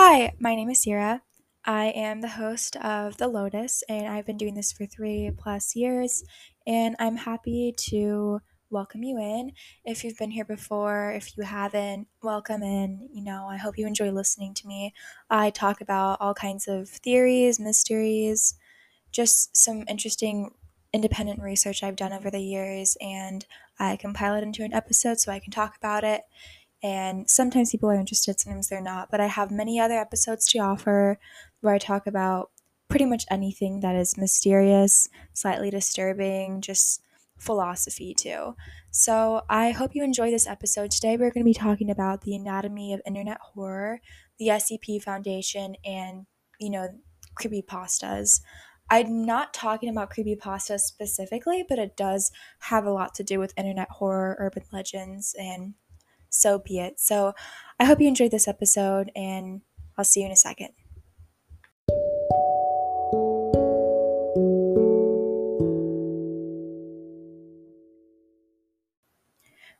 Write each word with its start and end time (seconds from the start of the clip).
Hi, 0.00 0.32
my 0.38 0.54
name 0.54 0.70
is 0.70 0.84
Cira. 0.84 1.22
I 1.64 1.86
am 1.86 2.20
the 2.20 2.28
host 2.28 2.76
of 2.76 3.16
The 3.16 3.26
Lotus, 3.26 3.82
and 3.88 4.06
I've 4.06 4.24
been 4.24 4.36
doing 4.36 4.54
this 4.54 4.70
for 4.70 4.86
three 4.86 5.32
plus 5.36 5.74
years. 5.74 6.22
And 6.68 6.94
I'm 7.00 7.16
happy 7.16 7.74
to 7.90 8.38
welcome 8.70 9.02
you 9.02 9.18
in. 9.18 9.50
If 9.84 10.04
you've 10.04 10.16
been 10.16 10.30
here 10.30 10.44
before, 10.44 11.10
if 11.10 11.36
you 11.36 11.42
haven't, 11.42 12.06
welcome 12.22 12.62
in. 12.62 13.08
You 13.12 13.24
know, 13.24 13.48
I 13.50 13.56
hope 13.56 13.76
you 13.76 13.88
enjoy 13.88 14.12
listening 14.12 14.54
to 14.54 14.68
me. 14.68 14.94
I 15.30 15.50
talk 15.50 15.80
about 15.80 16.18
all 16.20 16.32
kinds 16.32 16.68
of 16.68 16.88
theories, 16.88 17.58
mysteries, 17.58 18.54
just 19.10 19.56
some 19.56 19.82
interesting 19.88 20.52
independent 20.92 21.42
research 21.42 21.82
I've 21.82 21.96
done 21.96 22.12
over 22.12 22.30
the 22.30 22.38
years, 22.38 22.96
and 23.00 23.44
I 23.80 23.96
compile 23.96 24.36
it 24.36 24.44
into 24.44 24.62
an 24.62 24.72
episode 24.72 25.18
so 25.18 25.32
I 25.32 25.40
can 25.40 25.50
talk 25.50 25.76
about 25.76 26.04
it 26.04 26.22
and 26.82 27.28
sometimes 27.28 27.70
people 27.70 27.90
are 27.90 27.94
interested, 27.94 28.38
sometimes 28.38 28.68
they're 28.68 28.80
not. 28.80 29.10
But 29.10 29.20
I 29.20 29.26
have 29.26 29.50
many 29.50 29.80
other 29.80 29.98
episodes 29.98 30.46
to 30.48 30.58
offer 30.58 31.18
where 31.60 31.74
I 31.74 31.78
talk 31.78 32.06
about 32.06 32.50
pretty 32.88 33.04
much 33.04 33.24
anything 33.30 33.80
that 33.80 33.96
is 33.96 34.16
mysterious, 34.16 35.08
slightly 35.32 35.70
disturbing, 35.70 36.60
just 36.60 37.02
philosophy 37.38 38.14
too. 38.14 38.54
So 38.90 39.42
I 39.48 39.70
hope 39.70 39.94
you 39.94 40.02
enjoy 40.02 40.30
this 40.30 40.46
episode. 40.46 40.90
Today 40.90 41.16
we're 41.16 41.30
going 41.30 41.44
to 41.44 41.50
be 41.50 41.54
talking 41.54 41.90
about 41.90 42.22
the 42.22 42.34
anatomy 42.34 42.92
of 42.92 43.02
internet 43.06 43.38
horror, 43.40 44.00
the 44.38 44.48
SCP 44.48 45.02
Foundation, 45.02 45.76
and, 45.84 46.26
you 46.58 46.70
know, 46.70 46.88
creepypastas. 47.40 48.40
I'm 48.90 49.26
not 49.26 49.52
talking 49.52 49.90
about 49.90 50.10
creepypastas 50.10 50.80
specifically, 50.80 51.64
but 51.68 51.78
it 51.78 51.96
does 51.96 52.32
have 52.60 52.86
a 52.86 52.90
lot 52.90 53.14
to 53.16 53.22
do 53.22 53.38
with 53.38 53.52
internet 53.56 53.90
horror, 53.90 54.36
urban 54.38 54.64
legends, 54.72 55.34
and 55.38 55.74
so 56.30 56.58
be 56.58 56.78
it. 56.78 57.00
So 57.00 57.34
I 57.78 57.84
hope 57.84 58.00
you 58.00 58.08
enjoyed 58.08 58.30
this 58.30 58.48
episode, 58.48 59.10
and 59.14 59.62
I'll 59.96 60.04
see 60.04 60.20
you 60.20 60.26
in 60.26 60.32
a 60.32 60.36
second. 60.36 60.70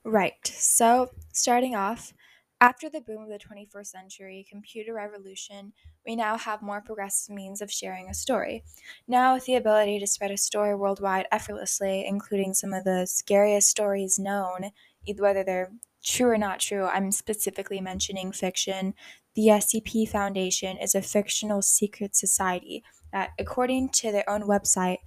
Right, 0.04 0.46
so 0.46 1.10
starting 1.32 1.74
off, 1.74 2.14
after 2.60 2.88
the 2.88 3.00
boom 3.00 3.22
of 3.22 3.28
the 3.28 3.38
21st 3.38 3.86
century 3.86 4.46
computer 4.48 4.94
revolution, 4.94 5.72
we 6.04 6.16
now 6.16 6.36
have 6.36 6.62
more 6.62 6.80
progressive 6.80 7.34
means 7.34 7.60
of 7.60 7.70
sharing 7.70 8.08
a 8.08 8.14
story. 8.14 8.64
Now, 9.06 9.34
with 9.34 9.44
the 9.44 9.54
ability 9.54 10.00
to 10.00 10.06
spread 10.06 10.32
a 10.32 10.36
story 10.36 10.74
worldwide 10.74 11.26
effortlessly, 11.30 12.04
including 12.04 12.54
some 12.54 12.72
of 12.72 12.82
the 12.84 13.06
scariest 13.06 13.68
stories 13.68 14.18
known, 14.18 14.70
whether 15.18 15.44
they're 15.44 15.70
true 16.02 16.30
or 16.30 16.38
not 16.38 16.60
true, 16.60 16.86
I'm 16.86 17.12
specifically 17.12 17.80
mentioning 17.80 18.32
fiction. 18.32 18.94
The 19.34 19.48
SCP 19.48 20.08
Foundation 20.08 20.76
is 20.78 20.94
a 20.94 21.02
fictional 21.02 21.62
secret 21.62 22.16
society 22.16 22.82
that, 23.12 23.30
according 23.38 23.90
to 23.90 24.12
their 24.12 24.28
own 24.28 24.42
website, 24.42 24.98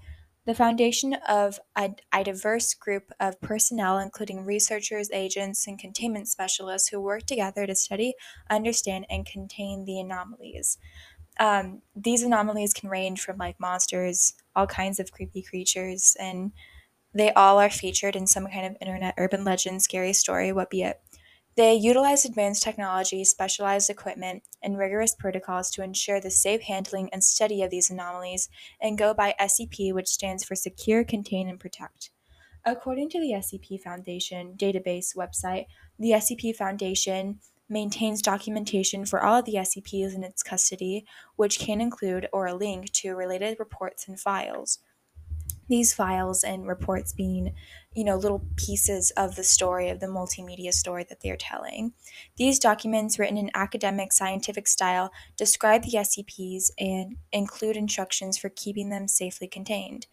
the 0.45 0.55
foundation 0.55 1.13
of 1.27 1.59
a, 1.75 1.91
a, 2.11 2.23
diverse 2.23 2.73
group 2.73 3.11
of 3.19 3.39
personnel, 3.41 3.99
including 3.99 4.43
researchers, 4.43 5.11
agents, 5.11 5.67
and 5.67 5.77
containment 5.77 6.27
specialists 6.27 6.89
who 6.89 6.99
work 6.99 7.27
together 7.27 7.67
to 7.67 7.75
study, 7.75 8.15
understand, 8.49 9.05
and 9.09 9.25
contain 9.25 9.85
the 9.85 9.99
anomalies. 9.99 10.79
Um, 11.39 11.81
these 11.95 12.23
anomalies 12.23 12.73
can 12.73 12.89
range 12.89 13.21
from 13.21 13.37
like 13.37 13.59
monsters, 13.59 14.33
all 14.55 14.65
kinds 14.65 14.99
of 14.99 15.11
creepy 15.11 15.43
creatures, 15.43 16.17
and 16.19 16.51
they 17.13 17.31
all 17.33 17.59
are 17.59 17.69
featured 17.69 18.15
in 18.15 18.27
some 18.27 18.47
kind 18.47 18.65
of 18.65 18.77
internet 18.79 19.15
urban 19.17 19.43
legend, 19.43 19.81
scary 19.81 20.13
story, 20.13 20.51
what 20.51 20.69
be 20.69 20.83
it. 20.83 21.01
They 21.57 21.73
utilize 21.73 22.23
advanced 22.23 22.63
technology, 22.63 23.25
specialized 23.25 23.89
equipment, 23.89 24.43
and 24.63 24.77
rigorous 24.77 25.13
protocols 25.13 25.69
to 25.71 25.83
ensure 25.83 26.21
the 26.21 26.31
safe 26.31 26.61
handling 26.61 27.09
and 27.11 27.21
study 27.23 27.61
of 27.61 27.69
these 27.69 27.89
anomalies 27.89 28.47
and 28.81 28.97
go 28.97 29.13
by 29.13 29.35
SCP, 29.39 29.93
which 29.93 30.07
stands 30.07 30.45
for 30.45 30.55
Secure, 30.55 31.03
Contain, 31.03 31.49
and 31.49 31.59
Protect. 31.59 32.11
According 32.63 33.09
to 33.09 33.19
the 33.19 33.33
SCP 33.33 33.81
Foundation 33.81 34.55
database 34.55 35.15
website, 35.15 35.65
the 35.99 36.11
SCP 36.11 36.55
Foundation 36.55 37.39
maintains 37.67 38.21
documentation 38.21 39.05
for 39.05 39.21
all 39.21 39.39
of 39.39 39.45
the 39.45 39.55
SCPs 39.55 40.13
in 40.15 40.23
its 40.23 40.43
custody, 40.43 41.05
which 41.35 41.59
can 41.59 41.81
include 41.81 42.29
or 42.31 42.45
a 42.45 42.53
link 42.53 42.91
to 42.93 43.15
related 43.15 43.57
reports 43.59 44.07
and 44.07 44.19
files 44.19 44.79
these 45.69 45.93
files 45.93 46.43
and 46.43 46.67
reports 46.67 47.13
being 47.13 47.53
you 47.93 48.03
know 48.03 48.15
little 48.15 48.45
pieces 48.55 49.11
of 49.11 49.35
the 49.35 49.43
story 49.43 49.89
of 49.89 49.99
the 49.99 50.07
multimedia 50.07 50.73
story 50.73 51.05
that 51.07 51.21
they're 51.21 51.37
telling 51.37 51.93
these 52.37 52.59
documents 52.59 53.19
written 53.19 53.37
in 53.37 53.51
academic 53.53 54.13
scientific 54.13 54.67
style 54.67 55.11
describe 55.37 55.83
the 55.83 55.97
scps 55.97 56.71
and 56.77 57.17
include 57.31 57.77
instructions 57.77 58.37
for 58.37 58.49
keeping 58.49 58.89
them 58.89 59.07
safely 59.07 59.47
contained 59.47 60.07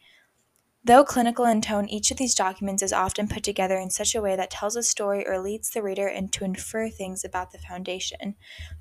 Though 0.85 1.05
clinical 1.05 1.45
in 1.45 1.61
tone, 1.61 1.87
each 1.89 2.11
of 2.11 2.17
these 2.17 2.35
documents 2.35 2.83
is 2.83 2.95
often 2.95 3.29
put 3.29 3.43
together 3.43 3.77
in 3.77 3.91
such 3.91 4.15
a 4.15 4.23
way 4.23 4.37
that 4.37 4.51
tells 4.51 4.75
a 4.75 4.83
story 4.83 5.27
or 5.27 5.39
leads 5.39 5.69
the 5.69 5.83
reader 5.83 6.09
in 6.09 6.29
to 6.31 6.45
infer 6.45 6.89
things 6.89 7.25
about 7.25 7.51
the 7.51 7.59
Foundation. 7.59 8.37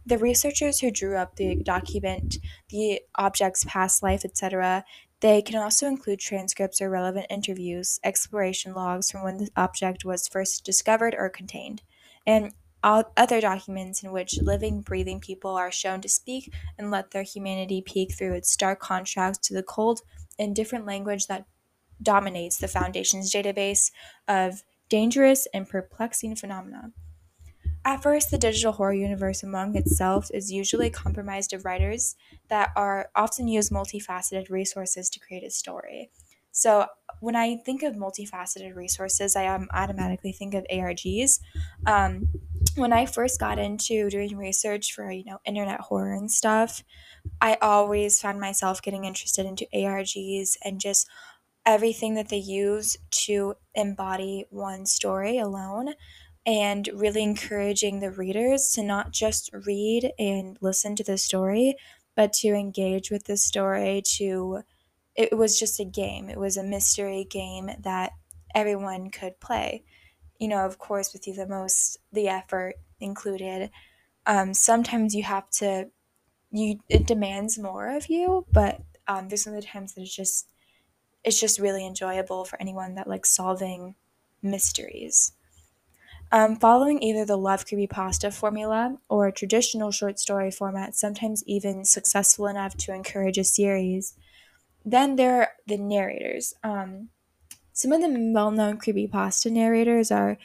The 0.05 0.17
researchers 0.17 0.79
who 0.79 0.89
drew 0.89 1.17
up 1.17 1.35
the 1.35 1.55
document, 1.55 2.37
the 2.69 3.01
object's 3.15 3.65
past 3.65 4.03
life, 4.03 4.23
etc., 4.23 4.85
they 5.19 5.41
can 5.41 5.55
also 5.55 5.87
include 5.87 6.19
transcripts 6.19 6.81
or 6.81 6.89
relevant 6.89 7.27
interviews, 7.29 7.99
exploration 8.03 8.73
logs 8.73 9.09
from 9.09 9.23
when 9.23 9.37
the 9.37 9.49
object 9.55 10.05
was 10.05 10.27
first 10.27 10.63
discovered 10.63 11.15
or 11.17 11.29
contained, 11.29 11.81
and 12.25 12.53
all 12.83 13.11
other 13.17 13.41
documents 13.41 14.03
in 14.03 14.11
which 14.11 14.39
living, 14.41 14.81
breathing 14.81 15.19
people 15.19 15.51
are 15.55 15.71
shown 15.71 15.99
to 16.01 16.09
speak 16.09 16.53
and 16.77 16.91
let 16.91 17.11
their 17.11 17.23
humanity 17.23 17.81
peek 17.81 18.13
through 18.13 18.33
its 18.33 18.51
stark 18.51 18.79
contrast 18.79 19.43
to 19.43 19.53
the 19.53 19.63
cold, 19.63 20.01
and 20.37 20.49
indifferent 20.49 20.85
language 20.85 21.27
that 21.27 21.45
dominates 22.01 22.57
the 22.57 22.67
Foundation's 22.67 23.33
database 23.33 23.91
of 24.27 24.63
dangerous 24.89 25.47
and 25.53 25.67
perplexing 25.67 26.35
phenomena. 26.35 26.91
At 27.87 28.03
first, 28.03 28.31
the 28.31 28.37
digital 28.37 28.73
horror 28.73 28.93
universe 28.93 29.43
among 29.43 29.77
itself 29.77 30.29
is 30.33 30.51
usually 30.51 30.89
compromised 30.89 31.53
of 31.53 31.63
writers 31.63 32.17
that 32.49 32.71
are 32.75 33.09
often 33.15 33.47
use 33.47 33.69
multifaceted 33.69 34.49
resources 34.49 35.09
to 35.09 35.21
create 35.21 35.45
a 35.45 35.49
story. 35.49 36.11
So, 36.51 36.87
when 37.21 37.37
I 37.37 37.55
think 37.55 37.83
of 37.83 37.95
multifaceted 37.95 38.75
resources, 38.75 39.37
I 39.37 39.47
um, 39.47 39.69
automatically 39.71 40.33
think 40.33 40.53
of 40.53 40.65
ARGs. 40.69 41.39
Um, 41.85 42.27
when 42.75 42.91
I 42.91 43.05
first 43.05 43.39
got 43.39 43.57
into 43.57 44.09
doing 44.09 44.35
research 44.35 44.93
for 44.93 45.09
you 45.09 45.23
know 45.23 45.39
internet 45.45 45.79
horror 45.79 46.11
and 46.11 46.29
stuff, 46.29 46.83
I 47.39 47.57
always 47.61 48.19
found 48.19 48.41
myself 48.41 48.81
getting 48.81 49.05
interested 49.05 49.45
into 49.45 49.65
ARGs 49.73 50.57
and 50.61 50.81
just 50.81 51.07
everything 51.65 52.15
that 52.15 52.27
they 52.27 52.37
use 52.37 52.97
to 53.11 53.53
embody 53.75 54.45
one 54.49 54.85
story 54.85 55.37
alone 55.37 55.93
and 56.47 56.89
really 56.95 57.23
encouraging 57.23 58.01
the 58.01 58.11
readers 58.11 58.71
to 58.73 58.83
not 58.83 59.11
just 59.11 59.51
read 59.53 60.13
and 60.19 60.57
listen 60.61 60.95
to 60.97 61.05
the 61.05 61.19
story 61.19 61.75
but 62.15 62.33
to 62.33 62.49
engage 62.49 63.11
with 63.11 63.25
the 63.25 63.37
story 63.37 64.03
to 64.03 64.61
it 65.15 65.37
was 65.37 65.59
just 65.59 65.79
a 65.79 65.85
game. 65.85 66.29
It 66.29 66.39
was 66.39 66.57
a 66.57 66.63
mystery 66.63 67.25
game 67.29 67.69
that 67.81 68.13
everyone 68.55 69.11
could 69.11 69.39
play. 69.41 69.83
You 70.39 70.47
know 70.49 70.65
of 70.65 70.79
course 70.79 71.13
with 71.13 71.27
you 71.27 71.33
the 71.35 71.47
most 71.47 71.97
the 72.13 72.29
effort 72.29 72.75
included. 72.99 73.71
Um, 74.25 74.53
sometimes 74.53 75.15
you 75.15 75.23
have 75.23 75.49
to 75.51 75.91
you 76.51 76.79
it 76.89 77.07
demands 77.07 77.59
more 77.59 77.95
of 77.95 78.09
you 78.09 78.45
but 78.53 78.81
um, 79.07 79.29
there's 79.29 79.43
some 79.43 79.53
other 79.53 79.61
times 79.65 79.93
that 79.95 80.01
it's 80.01 80.15
just 80.15 80.49
it's 81.23 81.39
just 81.39 81.59
really 81.59 81.85
enjoyable 81.85 82.45
for 82.45 82.61
anyone 82.61 82.95
that 82.95 83.07
likes 83.07 83.31
solving 83.31 83.95
mysteries. 84.41 85.33
Um, 86.31 86.57
following 86.57 87.01
either 87.01 87.23
the 87.23 87.37
love 87.37 87.65
creepypasta 87.65 88.33
formula 88.33 88.97
or 89.09 89.27
a 89.27 89.31
traditional 89.31 89.91
short 89.91 90.19
story 90.19 90.51
format, 90.51 90.95
sometimes 90.95 91.43
even 91.47 91.85
successful 91.85 92.47
enough 92.47 92.75
to 92.77 92.93
encourage 92.93 93.37
a 93.37 93.45
series. 93.45 94.13
Then 94.83 95.15
there 95.15 95.41
are 95.41 95.49
the 95.67 95.77
narrators. 95.77 96.53
Um, 96.63 97.09
some 97.71 97.93
of 97.93 98.01
the 98.01 98.31
well-known 98.33 98.77
creepypasta 98.77 99.51
narrators 99.51 100.11
are, 100.11 100.37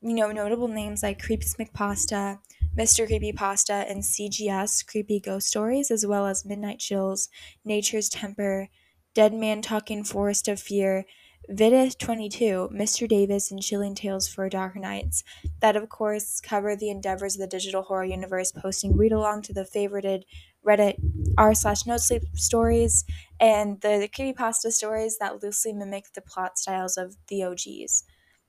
you 0.00 0.14
know, 0.14 0.30
notable 0.30 0.68
names 0.68 1.02
like 1.02 1.22
Creeps 1.22 1.56
McPasta, 1.56 2.38
Mr. 2.76 3.08
Creepypasta, 3.08 3.90
and 3.90 4.02
CGS 4.02 4.86
Creepy 4.86 5.18
Ghost 5.18 5.48
Stories, 5.48 5.90
as 5.90 6.06
well 6.06 6.26
as 6.26 6.44
Midnight 6.44 6.78
Chills, 6.78 7.28
Nature's 7.64 8.08
Temper, 8.08 8.68
Dead 9.14 9.32
Man 9.32 9.62
Talking 9.62 10.04
Forest 10.04 10.48
of 10.48 10.60
Fear, 10.60 11.04
Vidith 11.50 11.98
22, 11.98 12.70
Mr. 12.72 13.06
Davis, 13.06 13.50
and 13.50 13.62
Chilling 13.62 13.94
Tales 13.94 14.26
for 14.28 14.48
Dark 14.48 14.76
Nights, 14.76 15.22
that 15.60 15.76
of 15.76 15.88
course 15.88 16.40
cover 16.40 16.74
the 16.74 16.90
endeavors 16.90 17.34
of 17.34 17.40
the 17.40 17.46
digital 17.46 17.82
horror 17.82 18.04
universe, 18.04 18.50
posting 18.52 18.96
read 18.96 19.12
along 19.12 19.42
to 19.42 19.52
the 19.52 19.64
favorited 19.64 20.22
Reddit 20.66 20.96
r 21.36 21.54
slash 21.54 21.84
no 21.84 21.98
sleep 21.98 22.22
stories 22.34 23.04
and 23.38 23.80
the, 23.82 23.98
the 23.98 24.08
creepypasta 24.08 24.72
stories 24.72 25.18
that 25.18 25.42
loosely 25.42 25.72
mimic 25.74 26.12
the 26.14 26.22
plot 26.22 26.58
styles 26.58 26.96
of 26.96 27.16
the 27.28 27.42
OGs. 27.44 28.04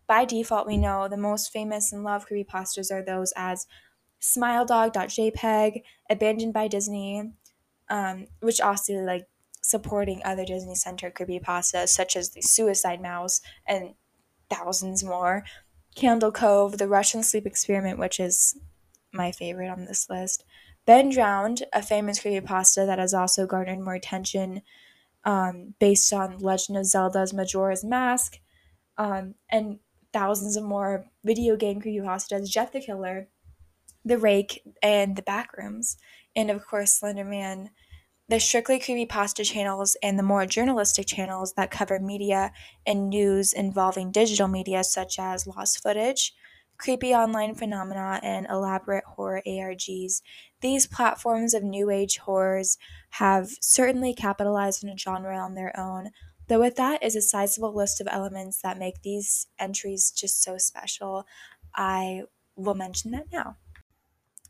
By 0.08 0.24
default, 0.24 0.68
we 0.68 0.78
know 0.78 1.08
the 1.10 1.18
most 1.18 1.52
famous 1.52 1.92
and 1.92 2.04
loved 2.04 2.30
creepypastas 2.30 2.92
are 2.92 3.04
those 3.04 3.34
as 3.36 3.66
smiledog.jpg, 4.22 5.82
abandoned 6.10 6.54
by 6.54 6.68
Disney, 6.68 7.34
um, 7.90 8.28
which 8.40 8.62
also 8.62 8.94
like 8.96 9.28
supporting 9.66 10.22
other 10.24 10.46
Disney 10.46 10.76
centered 10.76 11.16
creepypastas 11.16 11.90
such 11.90 12.16
as 12.16 12.30
the 12.30 12.42
Suicide 12.42 13.02
Mouse 13.02 13.42
and 13.68 13.96
thousands 14.50 15.04
more. 15.04 15.44
Candle 15.96 16.32
Cove, 16.32 16.78
the 16.78 16.88
Russian 16.88 17.24
sleep 17.24 17.48
experiment, 17.48 17.98
which 17.98 18.20
is 18.20 18.58
my 19.12 19.32
favorite 19.32 19.70
on 19.70 19.86
this 19.86 20.08
list. 20.10 20.44
Ben 20.86 21.10
Drowned, 21.10 21.64
a 21.74 21.82
famous 21.82 22.20
creepypasta 22.20 22.86
that 22.86 23.00
has 23.00 23.14
also 23.14 23.48
garnered 23.48 23.80
more 23.80 23.96
attention 23.96 24.62
um, 25.24 25.74
based 25.80 26.14
on 26.14 26.38
Legend 26.38 26.78
of 26.78 26.86
Zelda's 26.86 27.34
Majora's 27.34 27.84
Mask, 27.84 28.38
um, 29.00 29.34
and 29.50 29.80
thousands 30.14 30.56
of 30.56 30.64
more 30.64 31.08
video 31.24 31.56
game 31.56 31.82
creepypastas, 31.82 32.48
Jeff 32.48 32.72
the 32.72 32.80
Killer, 32.82 33.30
The 34.04 34.20
Rake, 34.20 34.62
and 34.84 35.16
The 35.16 35.24
Backrooms, 35.24 35.96
and 36.36 36.52
of 36.52 36.68
course 36.68 37.00
Slenderman 37.00 37.70
the 38.28 38.40
strictly 38.40 38.80
creepypasta 38.80 39.46
channels 39.46 39.96
and 40.02 40.18
the 40.18 40.24
more 40.24 40.46
journalistic 40.46 41.08
channels 41.08 41.54
that 41.54 41.72
cover 41.72 42.00
media 42.00 42.52
and 42.86 43.10
news 43.10 43.54
involving 43.54 44.12
digital 44.12 44.48
media 44.48 44.84
such 44.84 45.20
as 45.20 45.46
lost 45.46 45.82
footage, 45.82 46.34
creepy 46.78 47.14
online 47.14 47.54
phenomena, 47.54 48.20
and 48.24 48.48
elaborate 48.50 49.04
horror 49.06 49.42
ARGs. 49.46 50.22
These 50.62 50.88
platforms 50.88 51.54
of 51.54 51.64
new 51.64 51.90
age 51.92 52.18
horrors 52.18 52.78
have 53.12 53.50
certainly 53.62 54.14
capitalized 54.14 54.84
on 54.84 54.90
a 54.92 54.98
genre 54.98 55.38
on 55.38 55.54
their 55.54 55.78
own, 55.80 56.10
though 56.48 56.60
with 56.60 56.76
that 56.78 57.04
is 57.04 57.16
a 57.16 57.22
sizable 57.22 57.74
list 57.74 58.02
of 58.02 58.08
elements 58.10 58.62
that 58.62 58.80
make 58.80 59.02
these 59.04 59.48
entries 59.60 60.12
just 60.12 60.42
so 60.44 60.58
special. 60.58 61.26
I 61.76 62.24
will 62.56 62.76
mention 62.76 63.12
that 63.12 63.32
now. 63.32 63.58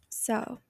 So, 0.09 0.61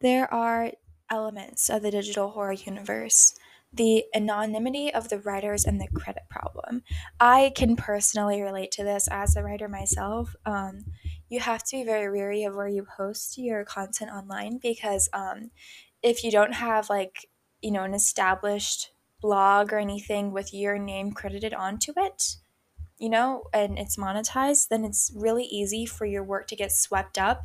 there 0.00 0.32
are 0.32 0.72
elements 1.10 1.68
of 1.68 1.82
the 1.82 1.90
digital 1.90 2.30
horror 2.30 2.52
universe 2.52 3.34
the 3.72 4.04
anonymity 4.14 4.92
of 4.92 5.08
the 5.08 5.20
writers 5.20 5.64
and 5.64 5.80
the 5.80 5.86
credit 5.94 6.24
problem. 6.28 6.82
I 7.20 7.52
can 7.54 7.76
personally 7.76 8.42
relate 8.42 8.72
to 8.72 8.84
this 8.84 9.06
as 9.08 9.36
a 9.36 9.44
writer 9.44 9.68
myself. 9.68 10.34
Um, 10.44 10.86
you 11.28 11.38
have 11.40 11.62
to 11.64 11.76
be 11.76 11.84
very 11.84 12.10
wary 12.10 12.42
of 12.42 12.56
where 12.56 12.66
you 12.66 12.84
post 12.84 13.38
your 13.38 13.64
content 13.64 14.10
online 14.10 14.58
because 14.58 15.08
um, 15.12 15.52
if 16.02 16.24
you 16.24 16.30
don't 16.30 16.54
have 16.54 16.90
like 16.90 17.26
you 17.62 17.70
know 17.70 17.84
an 17.84 17.94
established 17.94 18.90
blog 19.20 19.72
or 19.72 19.78
anything 19.78 20.32
with 20.32 20.52
your 20.54 20.78
name 20.78 21.12
credited 21.12 21.52
onto 21.52 21.92
it 21.96 22.36
you 22.98 23.08
know 23.08 23.44
and 23.52 23.78
it's 23.78 23.96
monetized 23.96 24.68
then 24.68 24.84
it's 24.84 25.12
really 25.14 25.44
easy 25.44 25.84
for 25.84 26.06
your 26.06 26.24
work 26.24 26.46
to 26.46 26.56
get 26.56 26.72
swept 26.72 27.18
up 27.18 27.42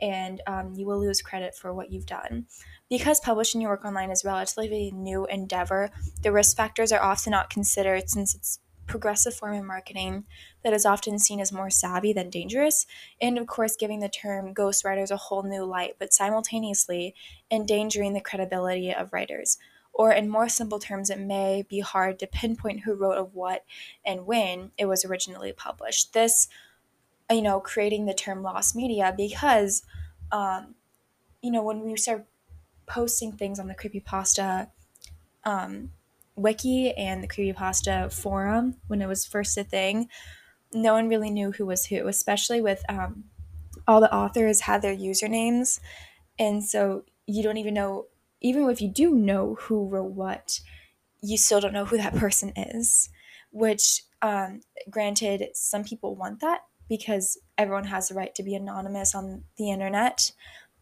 and 0.00 0.40
um, 0.46 0.72
you 0.74 0.86
will 0.86 0.98
lose 0.98 1.20
credit 1.20 1.54
for 1.54 1.74
what 1.74 1.92
you've 1.92 2.06
done 2.06 2.46
because 2.88 3.20
publishing 3.20 3.60
your 3.60 3.70
work 3.70 3.84
online 3.84 4.10
is 4.10 4.24
a 4.24 4.28
relatively 4.28 4.90
new 4.90 5.26
endeavor, 5.26 5.90
the 6.22 6.32
risk 6.32 6.56
factors 6.56 6.92
are 6.92 7.02
often 7.02 7.30
not 7.30 7.50
considered 7.50 8.08
since 8.08 8.34
it's 8.34 8.60
progressive 8.86 9.34
form 9.34 9.54
of 9.54 9.64
marketing 9.64 10.24
that 10.64 10.72
is 10.72 10.86
often 10.86 11.18
seen 11.18 11.40
as 11.40 11.52
more 11.52 11.70
savvy 11.70 12.12
than 12.12 12.30
dangerous, 12.30 12.86
and 13.20 13.38
of 13.38 13.46
course, 13.46 13.76
giving 13.76 14.00
the 14.00 14.08
term 14.08 14.54
ghostwriters 14.54 15.10
a 15.10 15.16
whole 15.16 15.42
new 15.42 15.64
light, 15.64 15.96
but 15.98 16.12
simultaneously 16.12 17.14
endangering 17.50 18.14
the 18.14 18.20
credibility 18.20 18.92
of 18.92 19.12
writers. 19.12 19.58
Or, 19.92 20.12
in 20.12 20.28
more 20.28 20.48
simple 20.48 20.78
terms, 20.78 21.10
it 21.10 21.18
may 21.18 21.64
be 21.68 21.80
hard 21.80 22.18
to 22.20 22.26
pinpoint 22.26 22.80
who 22.80 22.94
wrote 22.94 23.18
of 23.18 23.34
what 23.34 23.64
and 24.04 24.26
when 24.26 24.70
it 24.78 24.86
was 24.86 25.04
originally 25.04 25.52
published. 25.52 26.12
This, 26.12 26.48
you 27.30 27.42
know, 27.42 27.60
creating 27.60 28.06
the 28.06 28.14
term 28.14 28.42
lost 28.42 28.76
media 28.76 29.12
because, 29.16 29.82
um, 30.30 30.76
you 31.42 31.50
know, 31.50 31.62
when 31.62 31.80
we 31.80 31.96
start 31.96 32.26
posting 32.88 33.32
things 33.32 33.58
on 33.58 33.68
the 33.68 33.74
creepypasta 33.74 34.70
um, 35.44 35.92
wiki 36.36 36.92
and 36.92 37.22
the 37.22 37.28
creepypasta 37.28 38.12
forum 38.12 38.76
when 38.88 39.02
it 39.02 39.06
was 39.06 39.26
first 39.26 39.56
a 39.58 39.64
thing. 39.64 40.08
No 40.72 40.94
one 40.94 41.08
really 41.08 41.30
knew 41.30 41.52
who 41.52 41.66
was 41.66 41.86
who 41.86 42.06
especially 42.08 42.60
with 42.60 42.84
um, 42.88 43.24
all 43.86 44.00
the 44.00 44.14
authors 44.14 44.62
had 44.62 44.82
their 44.82 44.96
usernames. 44.96 45.80
And 46.38 46.64
so 46.64 47.04
you 47.26 47.42
don't 47.42 47.58
even 47.58 47.74
know 47.74 48.06
even 48.40 48.68
if 48.70 48.80
you 48.80 48.88
do 48.88 49.14
know 49.14 49.56
who 49.60 49.88
wrote 49.88 50.12
what 50.12 50.60
you 51.22 51.36
still 51.36 51.60
don't 51.60 51.72
know 51.72 51.84
who 51.84 51.96
that 51.96 52.14
person 52.16 52.52
is 52.56 53.10
which 53.50 54.02
um, 54.22 54.60
granted 54.90 55.44
some 55.54 55.84
people 55.84 56.14
want 56.14 56.40
that 56.40 56.62
because 56.88 57.38
everyone 57.56 57.84
has 57.84 58.08
the 58.08 58.14
right 58.14 58.34
to 58.34 58.42
be 58.42 58.54
anonymous 58.54 59.14
on 59.14 59.44
the 59.56 59.70
internet 59.70 60.32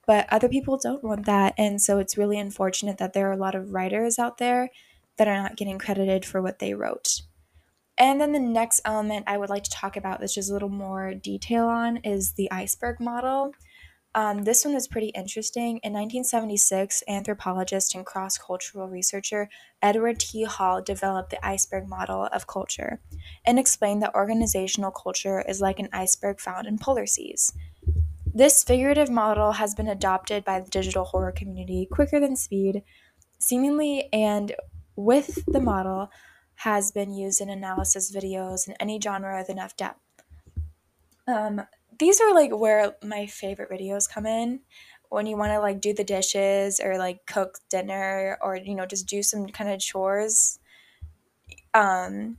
but 0.06 0.26
other 0.30 0.48
people 0.48 0.78
don't 0.78 1.04
want 1.04 1.26
that. 1.26 1.54
And 1.58 1.82
so 1.82 1.98
it's 1.98 2.16
really 2.16 2.38
unfortunate 2.38 2.98
that 2.98 3.12
there 3.12 3.28
are 3.28 3.32
a 3.32 3.36
lot 3.36 3.54
of 3.54 3.72
writers 3.72 4.18
out 4.18 4.38
there 4.38 4.70
that 5.18 5.28
are 5.28 5.42
not 5.42 5.56
getting 5.56 5.78
credited 5.78 6.24
for 6.24 6.40
what 6.40 6.58
they 6.58 6.74
wrote. 6.74 7.22
And 7.98 8.20
then 8.20 8.32
the 8.32 8.38
next 8.38 8.80
element 8.84 9.24
I 9.26 9.38
would 9.38 9.48
like 9.48 9.64
to 9.64 9.70
talk 9.70 9.96
about, 9.96 10.20
which 10.20 10.36
is 10.36 10.50
a 10.50 10.52
little 10.52 10.68
more 10.68 11.14
detail 11.14 11.66
on, 11.66 11.98
is 11.98 12.32
the 12.32 12.50
iceberg 12.50 13.00
model. 13.00 13.52
Um, 14.14 14.44
this 14.44 14.64
one 14.64 14.72
was 14.72 14.88
pretty 14.88 15.08
interesting. 15.08 15.78
In 15.82 15.92
1976, 15.92 17.02
anthropologist 17.06 17.94
and 17.94 18.04
cross 18.04 18.38
cultural 18.38 18.88
researcher 18.88 19.50
Edward 19.82 20.20
T. 20.20 20.44
Hall 20.44 20.80
developed 20.80 21.30
the 21.30 21.46
iceberg 21.46 21.86
model 21.86 22.24
of 22.32 22.46
culture 22.46 23.00
and 23.44 23.58
explained 23.58 24.02
that 24.02 24.14
organizational 24.14 24.90
culture 24.90 25.44
is 25.46 25.60
like 25.60 25.78
an 25.78 25.90
iceberg 25.92 26.40
found 26.40 26.66
in 26.66 26.78
polar 26.78 27.04
seas. 27.04 27.52
This 28.36 28.62
figurative 28.62 29.08
model 29.08 29.52
has 29.52 29.74
been 29.74 29.88
adopted 29.88 30.44
by 30.44 30.60
the 30.60 30.68
digital 30.68 31.06
horror 31.06 31.32
community 31.32 31.88
quicker 31.90 32.20
than 32.20 32.36
speed, 32.36 32.82
seemingly, 33.38 34.10
and 34.12 34.54
with 34.94 35.42
the 35.46 35.58
model 35.58 36.10
has 36.56 36.92
been 36.92 37.14
used 37.14 37.40
in 37.40 37.48
analysis 37.48 38.14
videos 38.14 38.68
in 38.68 38.74
any 38.78 39.00
genre 39.00 39.38
with 39.38 39.48
enough 39.48 39.74
depth. 39.78 40.02
Um, 41.26 41.62
these 41.98 42.20
are 42.20 42.34
like 42.34 42.54
where 42.54 42.96
my 43.02 43.24
favorite 43.24 43.70
videos 43.70 44.06
come 44.06 44.26
in. 44.26 44.60
When 45.08 45.24
you 45.24 45.38
want 45.38 45.52
to 45.52 45.60
like 45.60 45.80
do 45.80 45.94
the 45.94 46.04
dishes 46.04 46.78
or 46.78 46.98
like 46.98 47.24
cook 47.24 47.60
dinner 47.70 48.36
or 48.42 48.56
you 48.56 48.74
know 48.74 48.84
just 48.84 49.06
do 49.06 49.22
some 49.22 49.46
kind 49.46 49.70
of 49.70 49.80
chores 49.80 50.58
um 51.72 52.36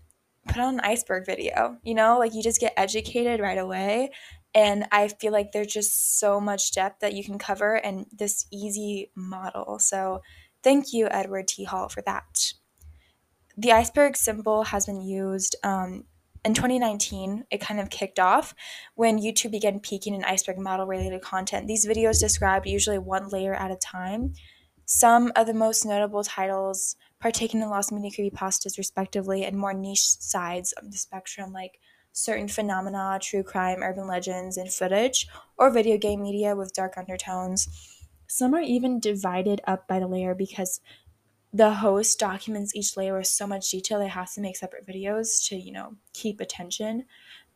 put 0.48 0.58
on 0.58 0.76
an 0.76 0.80
iceberg 0.82 1.26
video 1.26 1.78
you 1.84 1.96
know? 1.96 2.20
Like 2.20 2.36
you 2.36 2.44
just 2.44 2.60
get 2.60 2.74
educated 2.78 3.40
right 3.40 3.58
away 3.58 4.12
and 4.58 4.88
I 4.92 5.08
feel 5.08 5.32
like 5.32 5.52
there's 5.52 5.72
just 5.72 6.20
so 6.20 6.42
much 6.42 6.74
depth 6.74 7.02
that 7.02 7.14
you 7.14 7.24
can 7.24 7.38
cover 7.38 7.76
and 7.76 8.08
this 8.12 8.48
easy 8.52 9.12
model. 9.16 9.78
So 9.78 10.24
thank 10.64 10.94
you, 10.94 11.08
Edward 11.12 11.48
T. 11.48 11.64
Hall, 11.64 11.90
for 11.90 12.02
that. 12.08 12.54
The 13.56 13.72
iceberg 13.72 14.18
symbol 14.18 14.64
has 14.64 14.88
been 14.88 15.00
used 15.00 15.56
um, 15.64 16.06
in 16.44 16.56
2019. 16.56 17.44
It 17.52 17.62
kind 17.62 17.80
of 17.80 17.92
kicked 17.92 18.18
off 18.18 18.56
when 18.96 19.20
YouTube 19.20 19.52
began 19.52 19.80
peaking 19.80 20.16
in 20.16 20.24
iceberg 20.24 20.58
model 20.58 20.88
related 20.88 21.22
content. 21.22 21.68
These 21.68 21.86
videos 21.86 22.20
described 22.20 22.66
usually 22.66 22.98
one 22.98 23.30
layer 23.30 23.54
at 23.54 23.70
a 23.70 23.76
time. 23.76 24.34
Some 24.86 25.32
of 25.36 25.46
the 25.46 25.54
most 25.54 25.86
notable 25.86 26.24
titles 26.24 26.96
partaking 27.20 27.62
in 27.62 27.70
Lost 27.70 27.92
Media 27.92 28.10
creepypastas, 28.10 28.80
respectively, 28.80 29.46
and 29.46 29.56
more 29.56 29.76
niche 29.76 30.18
sides 30.20 30.72
of 30.72 30.90
the 30.90 30.98
spectrum, 30.98 31.54
like 31.54 31.78
certain 32.18 32.48
phenomena, 32.48 33.20
true 33.22 33.44
crime, 33.44 33.84
urban 33.84 34.08
legends, 34.08 34.58
and 34.58 34.74
footage, 34.74 35.28
or 35.56 35.70
video 35.70 35.98
game 35.98 36.24
media 36.24 36.56
with 36.56 36.74
dark 36.74 36.98
undertones. 36.98 37.68
Some 38.26 38.56
are 38.56 38.62
even 38.62 39.00
divided 39.00 39.62
up 39.68 39.88
by 39.88 40.00
the 40.00 40.08
layer 40.08 40.34
because 40.34 40.82
the 41.54 41.76
host 41.76 42.20
documents 42.20 42.76
each 42.76 42.98
layer 42.98 43.18
with 43.18 43.28
so 43.28 43.46
much 43.46 43.70
detail 43.70 44.00
they 44.00 44.08
have 44.08 44.34
to 44.34 44.42
make 44.42 44.58
separate 44.58 44.86
videos 44.86 45.48
to, 45.48 45.56
you 45.56 45.72
know, 45.72 45.96
keep 46.14 46.42
attention. 46.42 47.06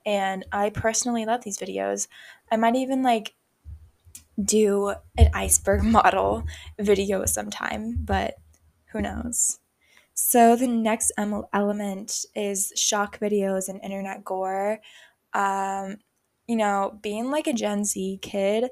And 0.05 0.45
I 0.51 0.69
personally 0.69 1.25
love 1.25 1.43
these 1.43 1.57
videos. 1.57 2.07
I 2.51 2.55
might 2.55 2.75
even 2.75 3.01
like 3.01 3.33
do 4.41 4.93
an 5.17 5.31
iceberg 5.33 5.83
model 5.97 6.43
video 6.79 7.25
sometime, 7.25 7.97
but 7.99 8.35
who 8.91 9.01
knows? 9.01 9.60
So 10.23 10.55
the 10.55 10.67
next 10.67 11.11
element 11.17 12.25
is 12.35 12.71
shock 12.75 13.19
videos 13.19 13.67
and 13.67 13.83
internet 13.83 14.23
gore. 14.23 14.79
Um, 15.33 15.97
you 16.47 16.55
know, 16.55 16.99
being 17.01 17.31
like 17.31 17.47
a 17.47 17.53
Gen 17.53 17.83
Z 17.85 18.19
kid, 18.21 18.69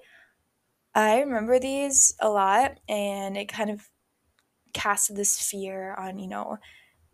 I 0.96 1.22
remember 1.22 1.60
these 1.60 2.16
a 2.20 2.30
lot, 2.30 2.80
and 2.88 3.38
it 3.38 3.48
kind 3.50 3.70
of 3.70 3.90
casted 4.74 5.18
this 5.18 5.40
fear 5.42 5.96
on 5.96 6.20
you 6.20 6.28
know 6.28 6.58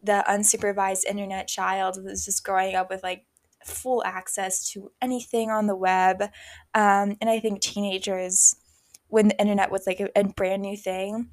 the 0.04 0.24
unsupervised 0.30 1.06
internet 1.06 1.48
child 1.48 2.00
that's 2.06 2.26
just 2.26 2.44
growing 2.46 2.76
up 2.76 2.90
with 2.90 3.04
like 3.04 3.26
full 3.66 4.04
access 4.06 4.70
to 4.72 4.92
anything 5.02 5.52
on 5.52 5.68
the 5.68 5.76
web. 5.76 6.24
Um, 6.74 7.18
and 7.22 7.30
I 7.30 7.40
think 7.40 7.62
teenagers, 7.62 8.56
when 9.10 9.30
the 9.30 9.40
internet 9.40 9.72
was 9.72 9.88
like 9.88 10.00
a, 10.02 10.10
a 10.18 10.26
brand 10.26 10.64
new 10.64 10.78
thing, 10.78 11.32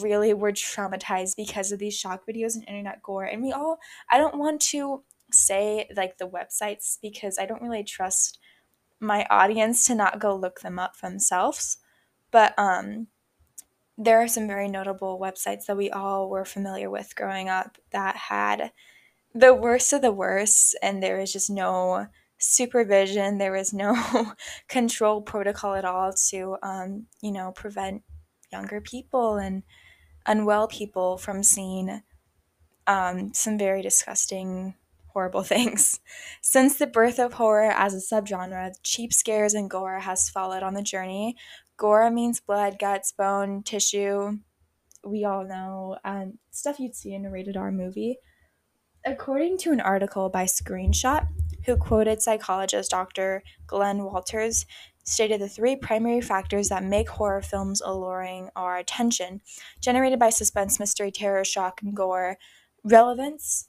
really 0.00 0.34
were 0.34 0.52
traumatized 0.52 1.36
because 1.36 1.72
of 1.72 1.78
these 1.78 1.96
shock 1.96 2.22
videos 2.26 2.54
and 2.54 2.66
internet 2.66 3.02
gore. 3.02 3.24
And 3.24 3.42
we 3.42 3.52
all, 3.52 3.78
I 4.10 4.18
don't 4.18 4.38
want 4.38 4.60
to 4.62 5.02
say 5.32 5.88
like 5.96 6.18
the 6.18 6.28
websites 6.28 6.98
because 7.00 7.38
I 7.38 7.46
don't 7.46 7.62
really 7.62 7.84
trust 7.84 8.38
my 9.00 9.26
audience 9.30 9.84
to 9.86 9.94
not 9.94 10.20
go 10.20 10.34
look 10.34 10.60
them 10.60 10.78
up 10.78 10.98
themselves. 11.00 11.78
But 12.30 12.54
um, 12.58 13.08
there 13.98 14.22
are 14.22 14.28
some 14.28 14.46
very 14.46 14.68
notable 14.68 15.18
websites 15.20 15.66
that 15.66 15.76
we 15.76 15.90
all 15.90 16.30
were 16.30 16.44
familiar 16.44 16.88
with 16.88 17.14
growing 17.14 17.48
up 17.48 17.78
that 17.90 18.16
had 18.16 18.72
the 19.34 19.54
worst 19.54 19.92
of 19.92 20.02
the 20.02 20.12
worst, 20.12 20.76
and 20.82 21.02
there 21.02 21.18
was 21.18 21.32
just 21.32 21.50
no 21.50 22.06
supervision. 22.38 23.38
There 23.38 23.52
was 23.52 23.72
no 23.72 23.96
control 24.68 25.22
protocol 25.22 25.74
at 25.74 25.84
all 25.84 26.12
to, 26.30 26.56
um, 26.62 27.06
you 27.22 27.32
know, 27.32 27.52
prevent 27.52 28.02
younger 28.52 28.80
people 28.80 29.36
and 29.36 29.62
unwell 30.26 30.68
people 30.68 31.18
from 31.18 31.42
seeing 31.42 32.02
um, 32.86 33.32
some 33.32 33.58
very 33.58 33.82
disgusting, 33.82 34.74
horrible 35.08 35.42
things. 35.54 36.00
Since 36.40 36.78
the 36.78 36.86
birth 36.86 37.18
of 37.18 37.34
horror 37.34 37.70
as 37.70 37.94
a 37.94 38.14
subgenre, 38.14 38.72
cheap 38.82 39.12
scares 39.12 39.54
and 39.54 39.70
gore 39.70 40.00
has 40.00 40.30
followed 40.30 40.62
on 40.62 40.74
the 40.74 40.82
journey. 40.82 41.36
Gore 41.76 42.10
means 42.10 42.40
blood, 42.40 42.78
guts, 42.78 43.12
bone, 43.12 43.62
tissue. 43.62 44.38
We 45.04 45.24
all 45.24 45.44
know 45.44 45.98
um, 46.04 46.38
stuff 46.50 46.78
you'd 46.78 46.94
see 46.94 47.14
in 47.14 47.26
a 47.26 47.30
rated 47.30 47.56
R 47.56 47.72
movie. 47.72 48.18
According 49.04 49.58
to 49.58 49.72
an 49.72 49.80
article 49.80 50.28
by 50.28 50.44
Screenshot, 50.44 51.26
who 51.66 51.76
quoted 51.76 52.22
psychologist 52.22 52.90
Dr. 52.92 53.42
Glenn 53.66 54.04
Walters, 54.04 54.64
stated 55.04 55.40
the 55.40 55.48
three 55.48 55.76
primary 55.76 56.20
factors 56.20 56.68
that 56.68 56.84
make 56.84 57.08
horror 57.08 57.42
films 57.42 57.80
alluring 57.80 58.50
are 58.54 58.78
attention, 58.78 59.40
generated 59.80 60.18
by 60.18 60.30
suspense, 60.30 60.78
mystery, 60.78 61.10
terror, 61.10 61.44
shock, 61.44 61.82
and 61.82 61.94
gore, 61.94 62.38
relevance, 62.84 63.68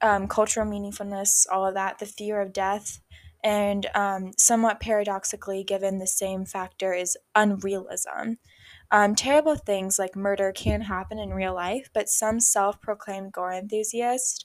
um, 0.00 0.26
cultural 0.28 0.66
meaningfulness, 0.66 1.46
all 1.50 1.66
of 1.66 1.74
that, 1.74 1.98
the 1.98 2.06
fear 2.06 2.40
of 2.40 2.52
death, 2.52 3.00
and 3.44 3.86
um, 3.94 4.32
somewhat 4.38 4.80
paradoxically, 4.80 5.64
given 5.64 5.98
the 5.98 6.06
same 6.06 6.44
factor, 6.44 6.92
is 6.92 7.16
unrealism. 7.34 8.38
Um, 8.90 9.14
terrible 9.14 9.56
things 9.56 9.98
like 9.98 10.14
murder 10.14 10.52
can 10.52 10.82
happen 10.82 11.18
in 11.18 11.30
real 11.30 11.54
life, 11.54 11.88
but 11.94 12.08
some 12.08 12.40
self-proclaimed 12.40 13.32
gore 13.32 13.52
enthusiasts 13.52 14.44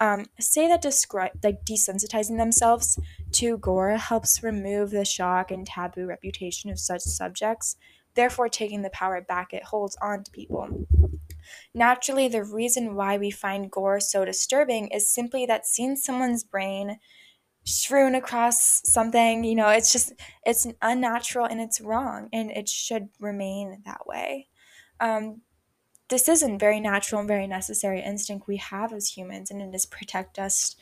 um, 0.00 0.26
say 0.40 0.68
that 0.68 0.82
describe 0.82 1.32
like 1.42 1.64
desensitizing 1.64 2.38
themselves 2.38 2.98
to 3.32 3.58
gore 3.58 3.96
helps 3.96 4.42
remove 4.42 4.90
the 4.90 5.04
shock 5.04 5.50
and 5.50 5.66
taboo 5.66 6.06
reputation 6.06 6.70
of 6.70 6.78
such 6.78 7.02
subjects, 7.02 7.76
therefore 8.14 8.48
taking 8.48 8.82
the 8.82 8.90
power 8.90 9.20
back 9.20 9.52
it 9.52 9.64
holds 9.64 9.96
on 10.02 10.24
to 10.24 10.30
people. 10.30 10.86
Naturally, 11.74 12.28
the 12.28 12.44
reason 12.44 12.94
why 12.94 13.18
we 13.18 13.30
find 13.30 13.70
gore 13.70 14.00
so 14.00 14.24
disturbing 14.24 14.88
is 14.88 15.08
simply 15.12 15.46
that 15.46 15.66
seeing 15.66 15.96
someone's 15.96 16.44
brain 16.44 16.98
strewn 17.64 18.14
across 18.14 18.82
something 18.84 19.42
you 19.42 19.54
know 19.54 19.70
it's 19.70 19.90
just 19.90 20.12
it's 20.44 20.66
unnatural 20.82 21.46
and 21.46 21.62
it's 21.62 21.80
wrong 21.80 22.28
and 22.30 22.50
it 22.50 22.68
should 22.68 23.08
remain 23.18 23.82
that 23.86 24.06
way 24.06 24.46
um, 25.00 25.40
this 26.10 26.28
isn't 26.28 26.58
very 26.58 26.80
natural 26.80 27.20
and 27.20 27.28
very 27.28 27.46
necessary 27.46 28.02
instinct 28.02 28.46
we 28.46 28.56
have 28.56 28.92
as 28.92 29.16
humans 29.16 29.50
and 29.50 29.60
it 29.60 29.74
is 29.74 29.86
protect 29.86 30.38
us 30.38 30.76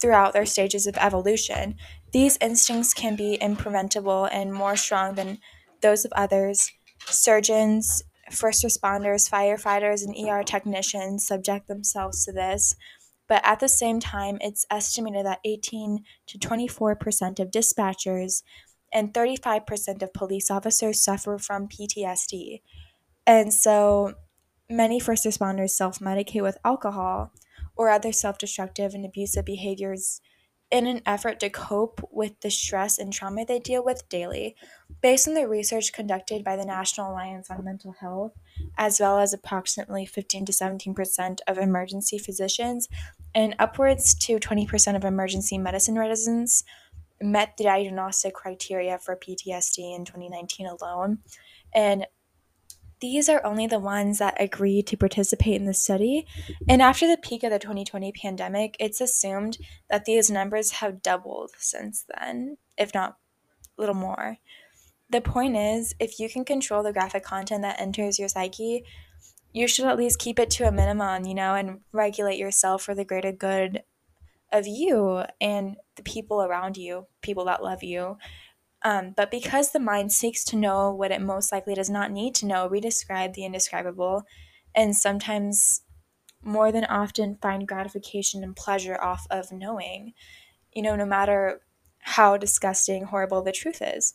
throughout 0.00 0.32
their 0.32 0.46
stages 0.46 0.86
of 0.86 0.96
evolution 0.98 1.74
these 2.12 2.38
instincts 2.40 2.92
can 2.94 3.16
be 3.16 3.38
impreventable 3.40 4.28
and 4.32 4.52
more 4.52 4.76
strong 4.76 5.14
than 5.14 5.38
those 5.80 6.04
of 6.04 6.12
others 6.12 6.72
surgeons 7.06 8.02
first 8.30 8.64
responders 8.64 9.30
firefighters 9.30 10.04
and 10.04 10.16
er 10.28 10.42
technicians 10.42 11.26
subject 11.26 11.68
themselves 11.68 12.24
to 12.24 12.32
this 12.32 12.74
but 13.28 13.40
at 13.44 13.60
the 13.60 13.68
same 13.68 14.00
time, 14.00 14.38
it's 14.40 14.66
estimated 14.70 15.26
that 15.26 15.40
18 15.44 16.04
to 16.28 16.38
24% 16.38 17.40
of 17.40 17.50
dispatchers 17.50 18.42
and 18.92 19.12
35% 19.12 20.02
of 20.02 20.12
police 20.12 20.50
officers 20.50 21.02
suffer 21.02 21.38
from 21.38 21.68
PTSD. 21.68 22.60
And 23.26 23.52
so 23.52 24.14
many 24.68 25.00
first 25.00 25.24
responders 25.24 25.70
self 25.70 25.98
medicate 25.98 26.42
with 26.42 26.58
alcohol 26.64 27.32
or 27.76 27.90
other 27.90 28.12
self 28.12 28.38
destructive 28.38 28.94
and 28.94 29.04
abusive 29.04 29.44
behaviors 29.44 30.20
in 30.70 30.86
an 30.86 31.00
effort 31.06 31.38
to 31.38 31.48
cope 31.48 32.00
with 32.10 32.40
the 32.40 32.50
stress 32.50 32.98
and 32.98 33.12
trauma 33.12 33.44
they 33.44 33.60
deal 33.60 33.84
with 33.84 34.08
daily. 34.08 34.56
Based 35.00 35.28
on 35.28 35.34
the 35.34 35.46
research 35.46 35.92
conducted 35.92 36.42
by 36.42 36.56
the 36.56 36.64
National 36.64 37.12
Alliance 37.12 37.50
on 37.50 37.64
Mental 37.64 37.94
Health, 38.00 38.32
as 38.76 38.98
well 38.98 39.18
as 39.18 39.32
approximately 39.32 40.06
15 40.06 40.46
to 40.46 40.52
17% 40.52 41.38
of 41.46 41.58
emergency 41.58 42.18
physicians 42.18 42.88
and 43.34 43.54
upwards 43.58 44.14
to 44.14 44.38
20% 44.38 44.96
of 44.96 45.04
emergency 45.04 45.58
medicine 45.58 45.98
residents 45.98 46.64
met 47.20 47.56
the 47.56 47.64
diagnostic 47.64 48.34
criteria 48.34 48.98
for 48.98 49.16
PTSD 49.16 49.94
in 49.94 50.04
2019 50.04 50.66
alone. 50.66 51.18
And 51.74 52.06
these 53.06 53.28
are 53.28 53.44
only 53.46 53.68
the 53.68 53.78
ones 53.78 54.18
that 54.18 54.34
agreed 54.40 54.84
to 54.88 54.96
participate 54.96 55.54
in 55.54 55.64
the 55.64 55.72
study. 55.72 56.26
And 56.68 56.82
after 56.82 57.06
the 57.06 57.16
peak 57.16 57.44
of 57.44 57.52
the 57.52 57.58
2020 57.60 58.10
pandemic, 58.10 58.76
it's 58.80 59.00
assumed 59.00 59.58
that 59.88 60.06
these 60.06 60.28
numbers 60.28 60.72
have 60.72 61.02
doubled 61.02 61.52
since 61.56 62.04
then, 62.18 62.56
if 62.76 62.92
not 62.92 63.16
a 63.78 63.80
little 63.80 63.94
more. 63.94 64.38
The 65.08 65.20
point 65.20 65.56
is, 65.56 65.94
if 66.00 66.18
you 66.18 66.28
can 66.28 66.44
control 66.44 66.82
the 66.82 66.92
graphic 66.92 67.22
content 67.22 67.62
that 67.62 67.80
enters 67.80 68.18
your 68.18 68.28
psyche, 68.28 68.82
you 69.52 69.68
should 69.68 69.86
at 69.86 69.96
least 69.96 70.18
keep 70.18 70.40
it 70.40 70.50
to 70.50 70.66
a 70.66 70.72
minimum, 70.72 71.26
you 71.26 71.34
know, 71.34 71.54
and 71.54 71.82
regulate 71.92 72.38
yourself 72.38 72.82
for 72.82 72.94
the 72.94 73.04
greater 73.04 73.30
good 73.30 73.84
of 74.52 74.66
you 74.66 75.22
and 75.40 75.76
the 75.94 76.02
people 76.02 76.42
around 76.42 76.76
you, 76.76 77.06
people 77.22 77.44
that 77.44 77.62
love 77.62 77.84
you. 77.84 78.18
Um, 78.86 79.14
but 79.16 79.32
because 79.32 79.72
the 79.72 79.80
mind 79.80 80.12
seeks 80.12 80.44
to 80.44 80.56
know 80.56 80.92
what 80.92 81.10
it 81.10 81.20
most 81.20 81.50
likely 81.50 81.74
does 81.74 81.90
not 81.90 82.12
need 82.12 82.36
to 82.36 82.46
know, 82.46 82.68
we 82.68 82.80
describe 82.80 83.34
the 83.34 83.44
indescribable 83.44 84.22
and 84.76 84.94
sometimes 84.96 85.82
more 86.42 86.70
than 86.70 86.84
often 86.84 87.38
find 87.42 87.66
gratification 87.66 88.44
and 88.44 88.54
pleasure 88.54 88.96
off 89.02 89.26
of 89.28 89.50
knowing, 89.50 90.14
you 90.72 90.82
know, 90.82 90.96
no 90.96 91.06
matter 91.06 91.62
how 92.00 92.36
disgusting, 92.36 93.04
horrible 93.04 93.42
the 93.42 93.52
truth 93.52 93.82
is. 93.82 94.14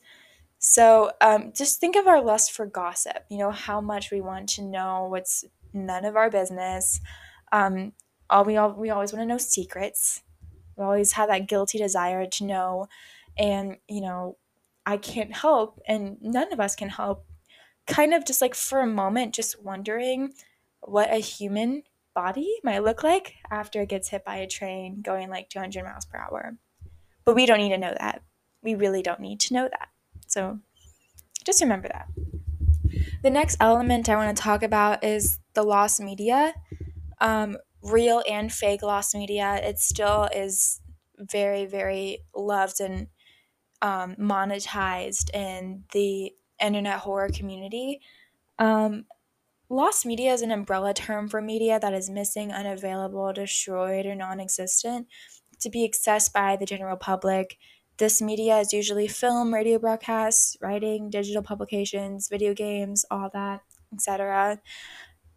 So 0.60 1.12
um, 1.22 1.54
just 1.56 1.80
think 1.80 1.96
of 1.96 2.08
our 2.08 2.22
lust 2.24 2.52
for 2.54 2.66
gossip, 2.66 3.26
you 3.30 3.38
know, 3.40 3.52
how 3.52 3.82
much 3.82 4.12
we 4.12 4.22
want 4.22 4.50
to 4.50 4.64
know 4.64 5.08
what's 5.10 5.44
none 5.74 6.06
of 6.06 6.16
our 6.16 6.30
business. 6.30 7.02
Um, 7.52 7.94
all 8.30 8.46
we 8.46 8.58
all 8.58 8.74
we 8.74 8.90
always 8.90 9.14
want 9.14 9.24
to 9.24 9.28
know 9.28 9.38
secrets. 9.40 10.24
We 10.78 10.84
always 10.86 11.14
have 11.14 11.30
that 11.30 11.48
guilty 11.48 11.78
desire 11.80 12.26
to 12.26 12.46
know, 12.46 12.88
and 13.38 13.78
you 13.90 14.02
know, 14.02 14.38
I 14.92 14.98
can't 14.98 15.34
help, 15.34 15.80
and 15.88 16.18
none 16.20 16.52
of 16.52 16.60
us 16.60 16.76
can 16.76 16.90
help. 16.90 17.26
Kind 17.88 18.14
of 18.14 18.26
just 18.26 18.42
like 18.42 18.54
for 18.54 18.82
a 18.82 18.88
moment, 18.88 19.34
just 19.34 19.64
wondering 19.64 20.34
what 20.82 21.14
a 21.14 21.18
human 21.18 21.84
body 22.14 22.58
might 22.62 22.84
look 22.84 23.02
like 23.02 23.36
after 23.50 23.80
it 23.80 23.88
gets 23.88 24.10
hit 24.10 24.26
by 24.26 24.36
a 24.36 24.48
train 24.48 25.02
going 25.02 25.30
like 25.30 25.50
200 25.50 25.86
miles 25.86 26.04
per 26.04 26.18
hour. 26.18 26.58
But 27.24 27.36
we 27.36 27.46
don't 27.46 27.60
need 27.60 27.70
to 27.70 27.78
know 27.78 27.96
that. 27.98 28.22
We 28.62 28.76
really 28.76 29.02
don't 29.02 29.22
need 29.22 29.40
to 29.42 29.54
know 29.54 29.70
that. 29.70 29.88
So 30.28 30.60
just 31.46 31.62
remember 31.62 31.88
that. 31.88 32.08
The 33.24 33.30
next 33.30 33.56
element 33.62 34.10
I 34.10 34.18
want 34.18 34.36
to 34.36 34.44
talk 34.44 34.62
about 34.62 35.06
is 35.06 35.40
the 35.54 35.64
lost 35.64 36.02
media. 36.02 36.54
Um, 37.22 37.56
real 37.82 38.24
and 38.30 38.52
fake 38.52 38.82
lost 38.82 39.16
media. 39.16 39.56
It 39.64 39.80
still 39.80 40.28
is 40.36 40.82
very, 41.18 41.66
very 41.66 42.26
loved 42.36 42.82
and 42.82 43.08
um, 43.82 44.16
monetized 44.16 45.34
in 45.34 45.84
the 45.92 46.34
internet 46.62 47.00
horror 47.00 47.30
community. 47.30 48.02
Um, 48.60 49.06
lost 49.70 50.06
media 50.06 50.34
is 50.34 50.42
an 50.42 50.52
umbrella 50.52 50.94
term 50.94 51.28
for 51.28 51.42
media 51.42 51.80
that 51.80 51.94
is 51.94 52.10
missing, 52.10 52.52
unavailable, 52.52 53.34
destroyed, 53.34 54.06
or 54.06 54.16
non 54.16 54.40
existent 54.40 55.08
to 55.60 55.70
be 55.70 55.88
accessed 55.88 56.34
by 56.34 56.56
the 56.56 56.66
general 56.66 56.98
public 56.98 57.58
this 58.02 58.20
media 58.20 58.58
is 58.58 58.74
usually 58.74 59.08
film, 59.08 59.54
radio 59.54 59.78
broadcasts, 59.78 60.58
writing, 60.60 61.12
digital 61.12 61.44
publications, 61.44 62.30
video 62.30 62.52
games, 62.56 63.06
all 63.12 63.30
that, 63.32 63.62
etc. 63.94 64.60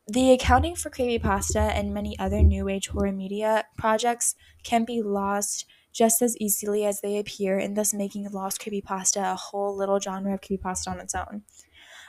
The 0.08 0.32
accounting 0.32 0.74
for 0.74 0.88
creepypasta 0.88 1.56
and 1.74 1.92
many 1.92 2.18
other 2.18 2.42
new 2.42 2.70
age 2.70 2.88
horror 2.88 3.12
media 3.12 3.66
projects 3.76 4.34
can 4.62 4.86
be 4.86 5.02
lost 5.02 5.66
just 5.94 6.22
as 6.22 6.36
easily 6.38 6.86
as 6.86 7.02
they 7.02 7.18
appear, 7.18 7.58
and 7.58 7.78
thus 7.78 7.94
making 7.94 8.30
lost 8.32 8.60
creepypasta 8.60 9.32
a 9.32 9.36
whole 9.36 9.76
little 9.76 10.00
genre 10.00 10.34
of 10.34 10.42
creepypasta 10.42 10.88
on 10.88 11.00
its 11.00 11.16
own. 11.16 11.44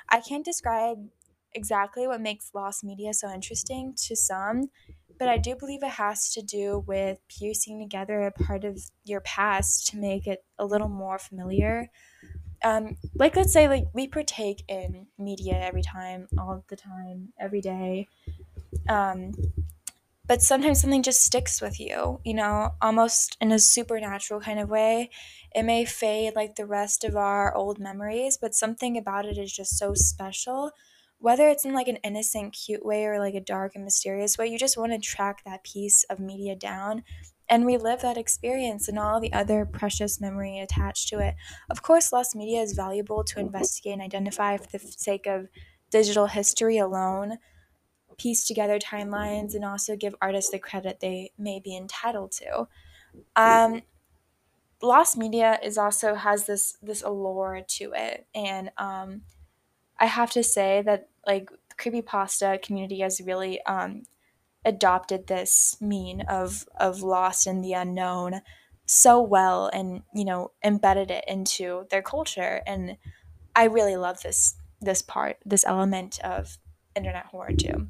I 0.09 0.21
can't 0.21 0.45
describe 0.45 1.09
exactly 1.53 2.07
what 2.07 2.21
makes 2.21 2.53
lost 2.53 2.83
media 2.83 3.13
so 3.13 3.31
interesting 3.31 3.93
to 3.95 4.15
some, 4.15 4.69
but 5.17 5.29
I 5.29 5.37
do 5.37 5.55
believe 5.55 5.83
it 5.83 5.91
has 5.91 6.33
to 6.33 6.41
do 6.41 6.79
with 6.79 7.19
piecing 7.29 7.79
together 7.79 8.23
a 8.23 8.31
part 8.31 8.65
of 8.65 8.79
your 9.05 9.21
past 9.21 9.87
to 9.87 9.97
make 9.97 10.27
it 10.27 10.45
a 10.59 10.65
little 10.65 10.89
more 10.89 11.17
familiar. 11.17 11.89
Um, 12.63 12.97
like 13.15 13.35
let's 13.35 13.53
say 13.53 13.67
like 13.67 13.85
we 13.93 14.07
partake 14.07 14.63
in 14.67 15.07
media 15.17 15.55
every 15.59 15.83
time, 15.83 16.27
all 16.39 16.63
the 16.67 16.75
time, 16.75 17.33
every 17.39 17.61
day. 17.61 18.07
Um, 18.89 19.33
but 20.27 20.41
sometimes 20.41 20.81
something 20.81 21.03
just 21.03 21.23
sticks 21.23 21.61
with 21.61 21.79
you, 21.79 22.19
you 22.23 22.33
know, 22.33 22.71
almost 22.81 23.37
in 23.41 23.51
a 23.51 23.59
supernatural 23.59 24.41
kind 24.41 24.59
of 24.59 24.69
way. 24.69 25.09
It 25.53 25.63
may 25.63 25.85
fade 25.85 26.35
like 26.35 26.55
the 26.55 26.65
rest 26.65 27.03
of 27.03 27.15
our 27.15 27.53
old 27.55 27.79
memories, 27.79 28.37
but 28.37 28.55
something 28.55 28.97
about 28.97 29.25
it 29.25 29.37
is 29.37 29.53
just 29.53 29.77
so 29.77 29.93
special. 29.93 30.71
Whether 31.19 31.47
it's 31.47 31.65
in 31.65 31.73
like 31.73 31.87
an 31.87 31.97
innocent, 31.97 32.53
cute 32.53 32.85
way 32.85 33.05
or 33.05 33.19
like 33.19 33.35
a 33.35 33.41
dark 33.41 33.75
and 33.75 33.83
mysterious 33.83 34.37
way, 34.37 34.47
you 34.47 34.59
just 34.59 34.77
want 34.77 34.91
to 34.91 34.99
track 34.99 35.43
that 35.45 35.63
piece 35.63 36.03
of 36.05 36.19
media 36.19 36.55
down 36.55 37.03
and 37.47 37.65
relive 37.65 38.01
that 38.01 38.17
experience 38.17 38.87
and 38.87 38.97
all 38.97 39.19
the 39.19 39.31
other 39.33 39.65
precious 39.65 40.19
memory 40.19 40.59
attached 40.59 41.07
to 41.09 41.19
it. 41.19 41.35
Of 41.69 41.81
course, 41.83 42.11
lost 42.11 42.35
media 42.35 42.61
is 42.61 42.73
valuable 42.73 43.23
to 43.25 43.39
investigate 43.39 43.93
and 43.93 44.01
identify 44.01 44.57
for 44.57 44.67
the 44.71 44.79
sake 44.79 45.25
of 45.27 45.47
digital 45.91 46.27
history 46.27 46.77
alone 46.77 47.37
piece 48.17 48.45
together 48.45 48.79
timelines 48.79 49.55
and 49.55 49.65
also 49.65 49.95
give 49.95 50.15
artists 50.21 50.51
the 50.51 50.59
credit 50.59 50.99
they 50.99 51.31
may 51.37 51.59
be 51.59 51.75
entitled 51.75 52.31
to. 52.33 52.67
Um, 53.35 53.81
lost 54.81 55.17
media 55.17 55.59
is 55.63 55.77
also 55.77 56.15
has 56.15 56.45
this 56.45 56.77
this 56.81 57.01
allure 57.01 57.61
to 57.67 57.93
it, 57.95 58.27
and 58.33 58.71
um, 58.77 59.21
I 59.99 60.05
have 60.05 60.31
to 60.31 60.43
say 60.43 60.81
that 60.85 61.09
like 61.25 61.49
the 61.49 61.75
creepypasta 61.75 62.61
community 62.61 62.99
has 62.99 63.21
really 63.21 63.61
um, 63.65 64.03
adopted 64.63 65.27
this 65.27 65.77
mean 65.79 66.21
of 66.21 66.67
of 66.79 67.01
lost 67.01 67.47
in 67.47 67.61
the 67.61 67.73
unknown 67.73 68.41
so 68.85 69.19
well 69.21 69.67
and 69.73 70.03
you 70.13 70.25
know 70.25 70.51
embedded 70.63 71.09
it 71.11 71.23
into 71.27 71.85
their 71.89 72.01
culture. 72.01 72.61
And 72.65 72.97
i 73.55 73.63
really 73.65 73.95
love 73.95 74.21
this 74.21 74.55
this 74.81 75.01
part 75.01 75.37
this 75.45 75.65
element 75.65 76.19
of 76.23 76.57
internet 76.95 77.25
horror 77.27 77.53
too 77.53 77.87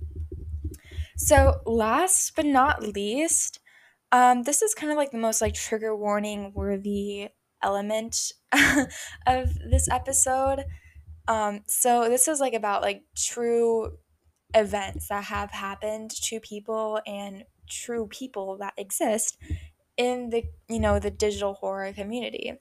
so, 1.18 1.62
last 1.66 2.36
but 2.36 2.46
not 2.46 2.84
least, 2.84 3.60
um, 4.12 4.44
this 4.44 4.62
is 4.62 4.74
kind 4.76 4.92
of 4.92 4.98
like 4.98 5.12
the 5.12 5.18
most 5.18 5.42
like 5.42 5.54
trigger 5.54 5.96
warning 5.96 6.54
worthy 6.54 7.30
element 7.62 8.32
of 9.28 9.50
this 9.70 9.90
episode. 9.90 10.66
Um, 11.28 11.64
so 11.68 12.10
this 12.10 12.28
is 12.28 12.40
like 12.40 12.54
about 12.54 12.82
like 12.82 13.06
true 13.18 13.98
events 14.54 15.10
that 15.10 15.26
have 15.26 15.52
happened 15.52 16.12
to 16.12 16.40
people 16.40 17.02
and 17.08 17.46
true 17.70 18.08
people 18.08 18.58
that 18.60 18.74
exist 18.78 19.38
in 19.98 20.30
the 20.30 20.46
you 20.70 20.80
know 20.80 21.00
the 21.00 21.12
digital 21.12 21.56
horror 21.56 21.94
community. 21.94 22.54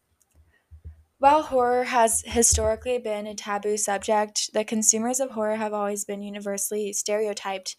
While 1.18 1.42
horror 1.42 1.84
has 1.84 2.23
historically 2.26 2.99
been 2.99 3.26
a 3.26 3.34
taboo 3.34 3.76
subject, 3.76 4.52
the 4.52 4.64
consumers 4.64 5.18
of 5.20 5.30
horror 5.32 5.56
have 5.56 5.73
always 5.73 6.04
been 6.04 6.23
universally 6.23 6.92
stereotyped 6.92 7.76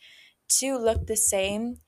to 0.48 0.78
look 0.78 1.08
the 1.08 1.16
same 1.18 1.80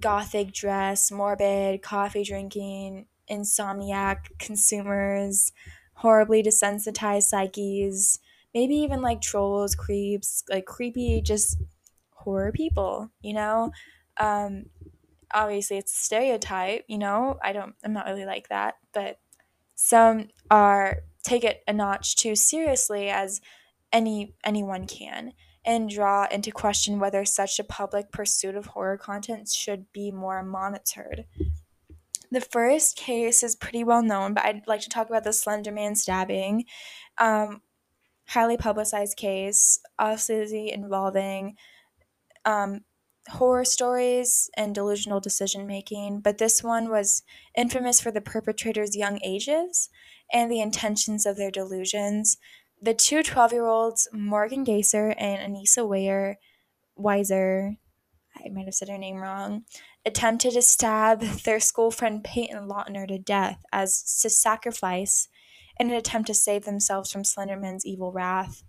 gothic 0.00 0.52
dress, 0.52 1.10
morbid, 1.10 1.82
coffee 1.82 2.24
drinking, 2.24 3.06
insomniac 3.30 4.38
consumers, 4.38 5.52
horribly 5.94 6.42
desensitized 6.42 7.24
psyches, 7.24 8.18
maybe 8.54 8.76
even 8.76 9.02
like 9.02 9.20
trolls, 9.20 9.74
creeps, 9.74 10.44
like 10.50 10.66
creepy, 10.66 11.20
just 11.20 11.58
horror 12.10 12.52
people, 12.52 13.10
you 13.20 13.34
know? 13.34 13.72
Um, 14.16 14.66
obviously, 15.32 15.78
it's 15.78 15.92
a 15.92 16.04
stereotype, 16.04 16.84
you 16.88 16.98
know? 16.98 17.38
I 17.42 17.52
don't, 17.52 17.74
I'm 17.84 17.92
not 17.92 18.06
really 18.06 18.26
like 18.26 18.48
that, 18.48 18.76
but 18.92 19.18
some 19.74 20.28
are 20.50 20.98
take 21.22 21.44
it 21.44 21.62
a 21.66 21.72
notch 21.72 22.16
too 22.16 22.36
seriously 22.36 23.08
as 23.10 23.40
any 23.92 24.34
anyone 24.44 24.86
can 24.86 25.32
and 25.64 25.88
draw 25.88 26.26
into 26.30 26.50
question 26.50 26.98
whether 26.98 27.24
such 27.24 27.58
a 27.58 27.64
public 27.64 28.10
pursuit 28.12 28.54
of 28.54 28.66
horror 28.66 28.98
content 28.98 29.48
should 29.48 29.86
be 29.92 30.10
more 30.10 30.42
monitored. 30.42 31.24
The 32.30 32.40
first 32.40 32.96
case 32.96 33.42
is 33.42 33.54
pretty 33.54 33.84
well 33.84 34.02
known, 34.02 34.34
but 34.34 34.44
I'd 34.44 34.66
like 34.66 34.80
to 34.80 34.88
talk 34.88 35.08
about 35.08 35.24
the 35.24 35.32
Slender 35.32 35.70
Man 35.70 35.94
stabbing. 35.94 36.64
Um, 37.18 37.62
highly 38.26 38.56
publicized 38.56 39.16
case, 39.16 39.78
obviously 39.98 40.72
involving 40.72 41.56
um, 42.44 42.80
horror 43.28 43.64
stories 43.64 44.50
and 44.56 44.74
delusional 44.74 45.20
decision 45.20 45.66
making, 45.66 46.20
but 46.20 46.38
this 46.38 46.62
one 46.62 46.90
was 46.90 47.22
infamous 47.56 48.00
for 48.00 48.10
the 48.10 48.20
perpetrator's 48.20 48.96
young 48.96 49.18
ages 49.22 49.88
and 50.32 50.50
the 50.50 50.60
intentions 50.60 51.26
of 51.26 51.36
their 51.36 51.50
delusions. 51.50 52.36
The 52.84 52.92
two 52.92 53.22
12 53.22 53.54
year 53.54 53.64
olds, 53.64 54.08
Morgan 54.12 54.62
Geyser 54.62 55.14
and 55.16 55.56
Anissa 55.56 55.88
Weier, 55.88 56.34
Weiser, 56.98 57.78
I 58.36 58.50
might 58.50 58.66
have 58.66 58.74
said 58.74 58.90
her 58.90 58.98
name 58.98 59.22
wrong, 59.22 59.64
attempted 60.04 60.52
to 60.52 60.60
stab 60.60 61.20
their 61.20 61.60
school 61.60 61.90
friend 61.90 62.22
Payton 62.22 62.68
Leutner 62.68 63.08
to 63.08 63.18
death 63.18 63.62
as 63.72 64.22
a 64.26 64.28
sacrifice 64.28 65.28
in 65.80 65.88
an 65.88 65.96
attempt 65.96 66.26
to 66.26 66.34
save 66.34 66.66
themselves 66.66 67.10
from 67.10 67.22
Slenderman's 67.22 67.86
evil 67.86 68.12
wrath. 68.12 68.62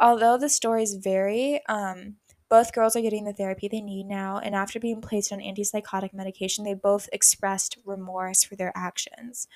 Although 0.00 0.36
the 0.36 0.48
stories 0.48 0.94
vary, 0.94 1.64
um, 1.68 2.16
both 2.50 2.72
girls 2.72 2.96
are 2.96 3.02
getting 3.02 3.24
the 3.24 3.32
therapy 3.32 3.68
they 3.68 3.80
need 3.80 4.06
now, 4.06 4.38
and 4.38 4.56
after 4.56 4.80
being 4.80 5.00
placed 5.00 5.32
on 5.32 5.38
antipsychotic 5.38 6.12
medication, 6.12 6.64
they 6.64 6.74
both 6.74 7.08
expressed 7.12 7.78
remorse 7.84 8.42
for 8.42 8.56
their 8.56 8.72
actions. 8.74 9.46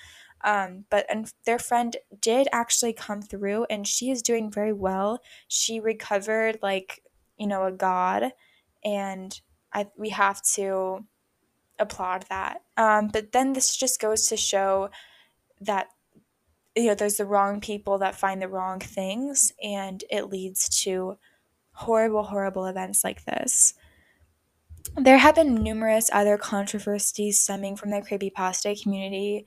Um, 0.45 0.85
but 0.91 1.07
and 1.11 1.33
their 1.45 1.59
friend 1.59 1.97
did 2.21 2.49
actually 2.53 2.93
come 2.93 3.23
through, 3.23 3.67
and 3.71 3.87
she 3.87 4.11
is 4.11 4.23
doing 4.23 4.51
very 4.51 4.73
well. 4.73 5.21
She 5.49 5.81
recovered 5.81 6.59
like 6.63 7.03
you 7.37 7.47
know 7.47 7.65
a 7.65 7.73
god, 7.73 8.33
and 8.85 9.41
I 9.73 9.89
we 9.97 10.11
have 10.11 10.43
to 10.55 11.05
applaud 11.79 12.25
that. 12.29 12.63
Um, 12.77 13.09
but 13.09 13.33
then 13.33 13.53
this 13.53 13.77
just 13.77 14.01
goes 14.01 14.27
to 14.29 14.37
show 14.37 14.91
that 15.61 15.89
you 16.77 16.87
know 16.87 16.95
there's 16.95 17.17
the 17.17 17.27
wrong 17.27 17.61
people 17.61 17.99
that 17.99 18.15
find 18.15 18.41
the 18.41 18.49
wrong 18.49 18.81
things, 18.81 19.53
and 19.63 20.03
it 20.11 20.31
leads 20.31 20.69
to 20.85 21.19
horrible, 21.73 22.25
horrible 22.25 22.67
events 22.67 23.05
like 23.05 23.25
this. 23.25 23.75
There 24.97 25.19
have 25.19 25.37
been 25.37 25.55
numerous 25.55 26.11
other 26.13 26.37
controversies 26.37 27.39
stemming 27.39 27.77
from 27.77 27.91
the 27.91 28.01
creepypasta 28.01 28.81
community, 28.83 29.47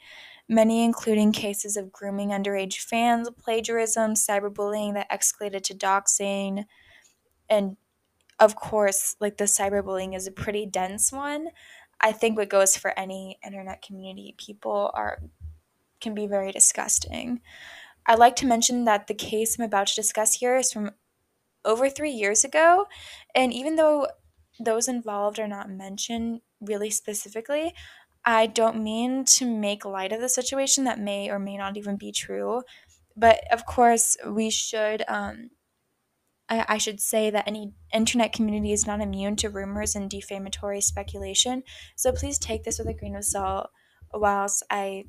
many 0.52 0.84
including 0.84 1.32
cases 1.32 1.78
of 1.78 1.92
grooming 1.92 2.30
underage 2.30 2.80
fans, 2.82 3.30
plagiarism, 3.40 4.14
cyberbullying 4.14 4.94
that 4.94 5.10
escalated 5.10 5.64
to 5.64 5.74
doxing, 5.74 6.66
and 7.50 7.78
of 8.40 8.56
course, 8.56 9.16
like 9.20 9.38
the 9.38 9.46
cyberbullying 9.46 10.16
is 10.16 10.28
a 10.28 10.32
pretty 10.32 10.66
dense 10.66 11.12
one. 11.12 11.50
I 12.02 12.12
think 12.12 12.38
what 12.38 12.50
goes 12.50 12.76
for 12.76 12.98
any 13.00 13.40
internet 13.46 13.82
community, 13.82 14.36
people 14.38 14.92
are 14.94 15.22
can 16.02 16.16
be 16.16 16.28
very 16.28 16.52
disgusting. 16.52 17.42
I'd 18.08 18.20
like 18.20 18.36
to 18.38 18.48
mention 18.48 18.86
that 18.86 19.08
the 19.08 19.14
case 19.14 19.58
I'm 19.58 19.66
about 19.66 19.88
to 19.88 19.96
discuss 19.96 20.34
here 20.36 20.58
is 20.58 20.74
from 20.74 20.92
over 21.66 21.90
three 21.90 22.12
years 22.12 22.44
ago. 22.44 22.88
And 23.36 23.54
even 23.54 23.76
though 23.76 24.08
those 24.60 24.88
involved 24.88 25.40
are 25.40 25.48
not 25.48 25.70
mentioned 25.70 26.42
really 26.60 26.90
specifically, 26.90 27.74
I 28.24 28.48
don't 28.48 28.84
mean 28.84 29.26
to 29.26 29.46
make 29.46 29.86
light 29.86 30.12
of 30.12 30.22
the 30.22 30.30
situation 30.30 30.84
that 30.84 31.00
may 31.00 31.30
or 31.30 31.40
may 31.40 31.58
not 31.58 31.78
even 31.78 31.98
be 31.98 32.12
true. 32.12 32.62
But 33.16 33.42
of 33.52 33.66
course, 33.66 34.16
we 34.26 34.50
should, 34.50 35.04
um, 35.08 35.50
I, 36.50 36.66
I 36.68 36.78
should 36.78 37.00
say 37.00 37.30
that 37.30 37.48
any 37.48 37.74
internet 37.94 38.32
community 38.34 38.72
is 38.72 38.88
not 38.88 39.02
immune 39.02 39.36
to 39.38 39.50
rumors 39.50 39.96
and 39.96 40.10
defamatory 40.10 40.82
speculation. 40.82 41.64
So 41.96 42.12
please 42.12 42.38
take 42.38 42.64
this 42.64 42.80
with 42.80 42.88
a 42.88 42.94
grain 42.94 43.16
of 43.16 43.26
salt 43.26 43.70
whilst 44.14 44.64
I, 44.70 45.06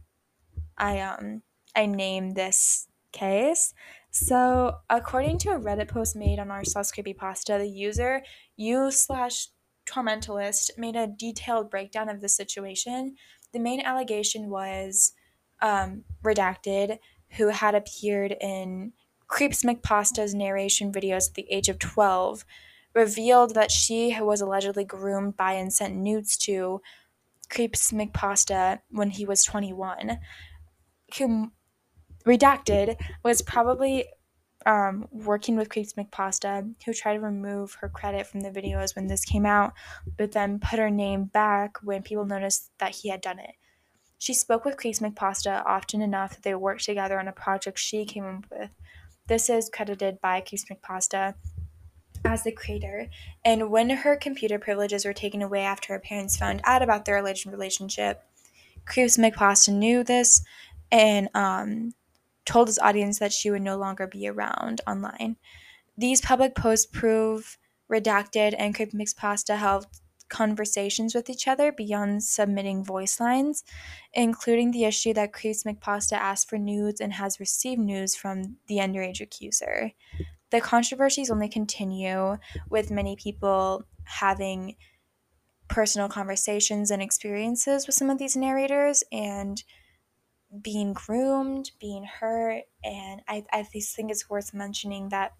I, 0.78 1.00
um, 1.00 1.42
I 1.76 1.86
name 1.86 2.32
this 2.32 2.88
case. 3.12 3.74
So, 4.10 4.76
according 4.90 5.38
to 5.38 5.50
a 5.50 5.58
Reddit 5.58 5.88
post 5.88 6.16
made 6.16 6.38
on 6.38 6.50
r 6.50 6.64
slash 6.64 6.90
creepypasta, 6.90 7.58
the 7.58 7.68
user 7.68 8.22
u 8.56 8.90
slash 8.90 9.48
tormentalist 9.92 10.70
made 10.78 10.96
a 10.96 11.06
detailed 11.06 11.70
breakdown 11.70 12.08
of 12.08 12.20
the 12.20 12.28
situation. 12.28 13.16
The 13.52 13.58
main 13.58 13.80
allegation 13.80 14.48
was 14.48 15.12
um, 15.60 16.04
redacted, 16.24 16.98
who 17.36 17.48
had 17.48 17.74
appeared 17.74 18.36
in 18.40 18.92
Creeps 19.28 19.62
McPasta's 19.62 20.34
narration 20.34 20.92
videos 20.92 21.28
at 21.28 21.34
the 21.34 21.46
age 21.50 21.68
of 21.68 21.78
12, 21.78 22.44
revealed 22.94 23.54
that 23.54 23.70
she 23.70 24.16
was 24.20 24.40
allegedly 24.40 24.84
groomed 24.84 25.36
by 25.36 25.52
and 25.52 25.72
sent 25.72 25.96
nudes 25.96 26.36
to 26.36 26.80
Creeps 27.48 27.92
McPasta 27.92 28.80
when 28.90 29.10
he 29.10 29.24
was 29.24 29.44
21. 29.44 30.18
Who 31.18 31.52
Redacted 32.26 32.96
was 33.24 33.42
probably 33.42 34.06
um, 34.66 35.08
working 35.10 35.56
with 35.56 35.68
Creeps 35.68 35.94
McPasta, 35.94 36.74
who 36.84 36.92
tried 36.92 37.14
to 37.14 37.20
remove 37.20 37.74
her 37.80 37.88
credit 37.88 38.26
from 38.26 38.40
the 38.40 38.50
videos 38.50 38.94
when 38.94 39.06
this 39.06 39.24
came 39.24 39.46
out, 39.46 39.72
but 40.16 40.32
then 40.32 40.58
put 40.58 40.78
her 40.78 40.90
name 40.90 41.24
back 41.24 41.78
when 41.82 42.02
people 42.02 42.24
noticed 42.24 42.70
that 42.78 42.96
he 42.96 43.08
had 43.08 43.20
done 43.20 43.38
it. 43.38 43.54
She 44.18 44.34
spoke 44.34 44.64
with 44.64 44.76
Creeps 44.76 45.00
McPasta 45.00 45.64
often 45.66 46.00
enough 46.00 46.34
that 46.34 46.42
they 46.42 46.54
worked 46.54 46.84
together 46.84 47.18
on 47.18 47.28
a 47.28 47.32
project 47.32 47.78
she 47.78 48.04
came 48.04 48.24
up 48.24 48.44
with. 48.50 48.70
This 49.26 49.50
is 49.50 49.70
credited 49.72 50.20
by 50.20 50.40
Creeps 50.40 50.66
McPasta. 50.66 51.34
as 52.24 52.44
the 52.44 52.52
creator. 52.52 53.08
And 53.44 53.70
when 53.70 53.90
her 53.90 54.16
computer 54.16 54.58
privileges 54.58 55.04
were 55.04 55.12
taken 55.12 55.42
away 55.42 55.62
after 55.62 55.92
her 55.92 55.98
parents 55.98 56.36
found 56.36 56.60
out 56.64 56.82
about 56.82 57.04
their 57.04 57.16
relationship, 57.16 58.22
Creeps 58.86 59.16
McPasta 59.16 59.72
knew 59.72 60.04
this 60.04 60.44
and 60.90 61.28
um, 61.34 61.94
told 62.44 62.68
his 62.68 62.78
audience 62.78 63.18
that 63.18 63.32
she 63.32 63.50
would 63.50 63.62
no 63.62 63.76
longer 63.76 64.06
be 64.06 64.28
around 64.28 64.80
online. 64.86 65.36
These 65.96 66.20
public 66.20 66.54
posts 66.54 66.86
prove 66.86 67.58
redacted 67.90 68.54
and 68.58 68.74
Creeps 68.74 68.94
McPasta 68.94 69.56
held 69.56 69.86
conversations 70.28 71.14
with 71.14 71.28
each 71.28 71.46
other 71.46 71.70
beyond 71.70 72.24
submitting 72.24 72.82
voice 72.82 73.20
lines, 73.20 73.64
including 74.14 74.70
the 74.70 74.84
issue 74.84 75.12
that 75.12 75.32
Creeps 75.32 75.64
McPasta 75.64 76.14
asked 76.14 76.48
for 76.48 76.58
nudes 76.58 77.00
and 77.00 77.12
has 77.12 77.38
received 77.38 77.80
news 77.80 78.16
from 78.16 78.56
the 78.66 78.76
underage 78.76 79.20
accuser. 79.20 79.92
The 80.50 80.60
controversies 80.60 81.30
only 81.30 81.48
continue, 81.48 82.38
with 82.70 82.90
many 82.90 83.14
people 83.14 83.84
having 84.04 84.76
personal 85.68 86.08
conversations 86.08 86.90
and 86.90 87.02
experiences 87.02 87.86
with 87.86 87.94
some 87.94 88.10
of 88.10 88.18
these 88.18 88.36
narrators 88.36 89.04
and 89.12 89.62
being 90.62 90.92
groomed, 90.92 91.70
being 91.80 92.04
hurt, 92.04 92.62
and 92.84 93.20
I, 93.28 93.44
I 93.52 93.62
think 93.62 94.10
it's 94.10 94.30
worth 94.30 94.54
mentioning 94.54 95.08
that 95.10 95.32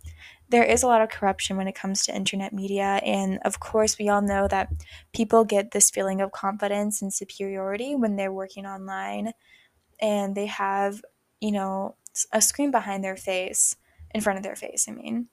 there 0.48 0.64
is 0.64 0.82
a 0.82 0.86
lot 0.86 1.02
of 1.02 1.08
corruption 1.08 1.56
when 1.56 1.68
it 1.68 1.74
comes 1.74 2.04
to 2.04 2.14
internet 2.14 2.52
media. 2.52 3.00
And 3.04 3.38
of 3.44 3.60
course, 3.60 3.98
we 3.98 4.08
all 4.08 4.22
know 4.22 4.48
that 4.48 4.68
people 5.12 5.44
get 5.44 5.70
this 5.70 5.90
feeling 5.90 6.20
of 6.20 6.32
confidence 6.32 7.02
and 7.02 7.12
superiority 7.12 7.94
when 7.94 8.16
they're 8.16 8.32
working 8.32 8.66
online 8.66 9.32
and 10.00 10.34
they 10.34 10.46
have, 10.46 11.02
you 11.40 11.52
know, 11.52 11.96
a 12.32 12.42
screen 12.42 12.70
behind 12.70 13.02
their 13.02 13.16
face, 13.16 13.76
in 14.14 14.20
front 14.20 14.38
of 14.38 14.42
their 14.42 14.56
face, 14.56 14.86
I 14.88 14.92
mean. 14.92 15.28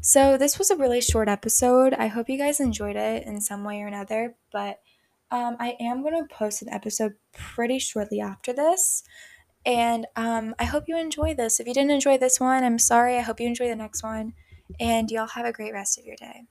So, 0.00 0.36
this 0.36 0.58
was 0.58 0.70
a 0.70 0.76
really 0.76 1.00
short 1.00 1.28
episode. 1.28 1.94
I 1.94 2.06
hope 2.06 2.28
you 2.28 2.38
guys 2.38 2.60
enjoyed 2.60 2.96
it 2.96 3.26
in 3.26 3.40
some 3.40 3.64
way 3.64 3.80
or 3.80 3.86
another, 3.86 4.36
but 4.52 4.80
um, 5.32 5.56
I 5.58 5.76
am 5.80 6.02
going 6.02 6.14
to 6.14 6.32
post 6.32 6.62
an 6.62 6.68
episode 6.68 7.14
pretty 7.32 7.78
shortly 7.78 8.20
after 8.20 8.52
this. 8.52 9.02
And 9.64 10.06
um, 10.14 10.54
I 10.58 10.64
hope 10.64 10.84
you 10.86 10.96
enjoy 10.96 11.34
this. 11.34 11.58
If 11.58 11.66
you 11.66 11.74
didn't 11.74 11.90
enjoy 11.90 12.18
this 12.18 12.38
one, 12.38 12.62
I'm 12.62 12.78
sorry. 12.78 13.16
I 13.16 13.22
hope 13.22 13.40
you 13.40 13.46
enjoy 13.46 13.68
the 13.68 13.76
next 13.76 14.02
one. 14.02 14.34
And 14.78 15.10
y'all 15.10 15.28
have 15.28 15.46
a 15.46 15.52
great 15.52 15.72
rest 15.72 15.98
of 15.98 16.04
your 16.04 16.16
day. 16.16 16.42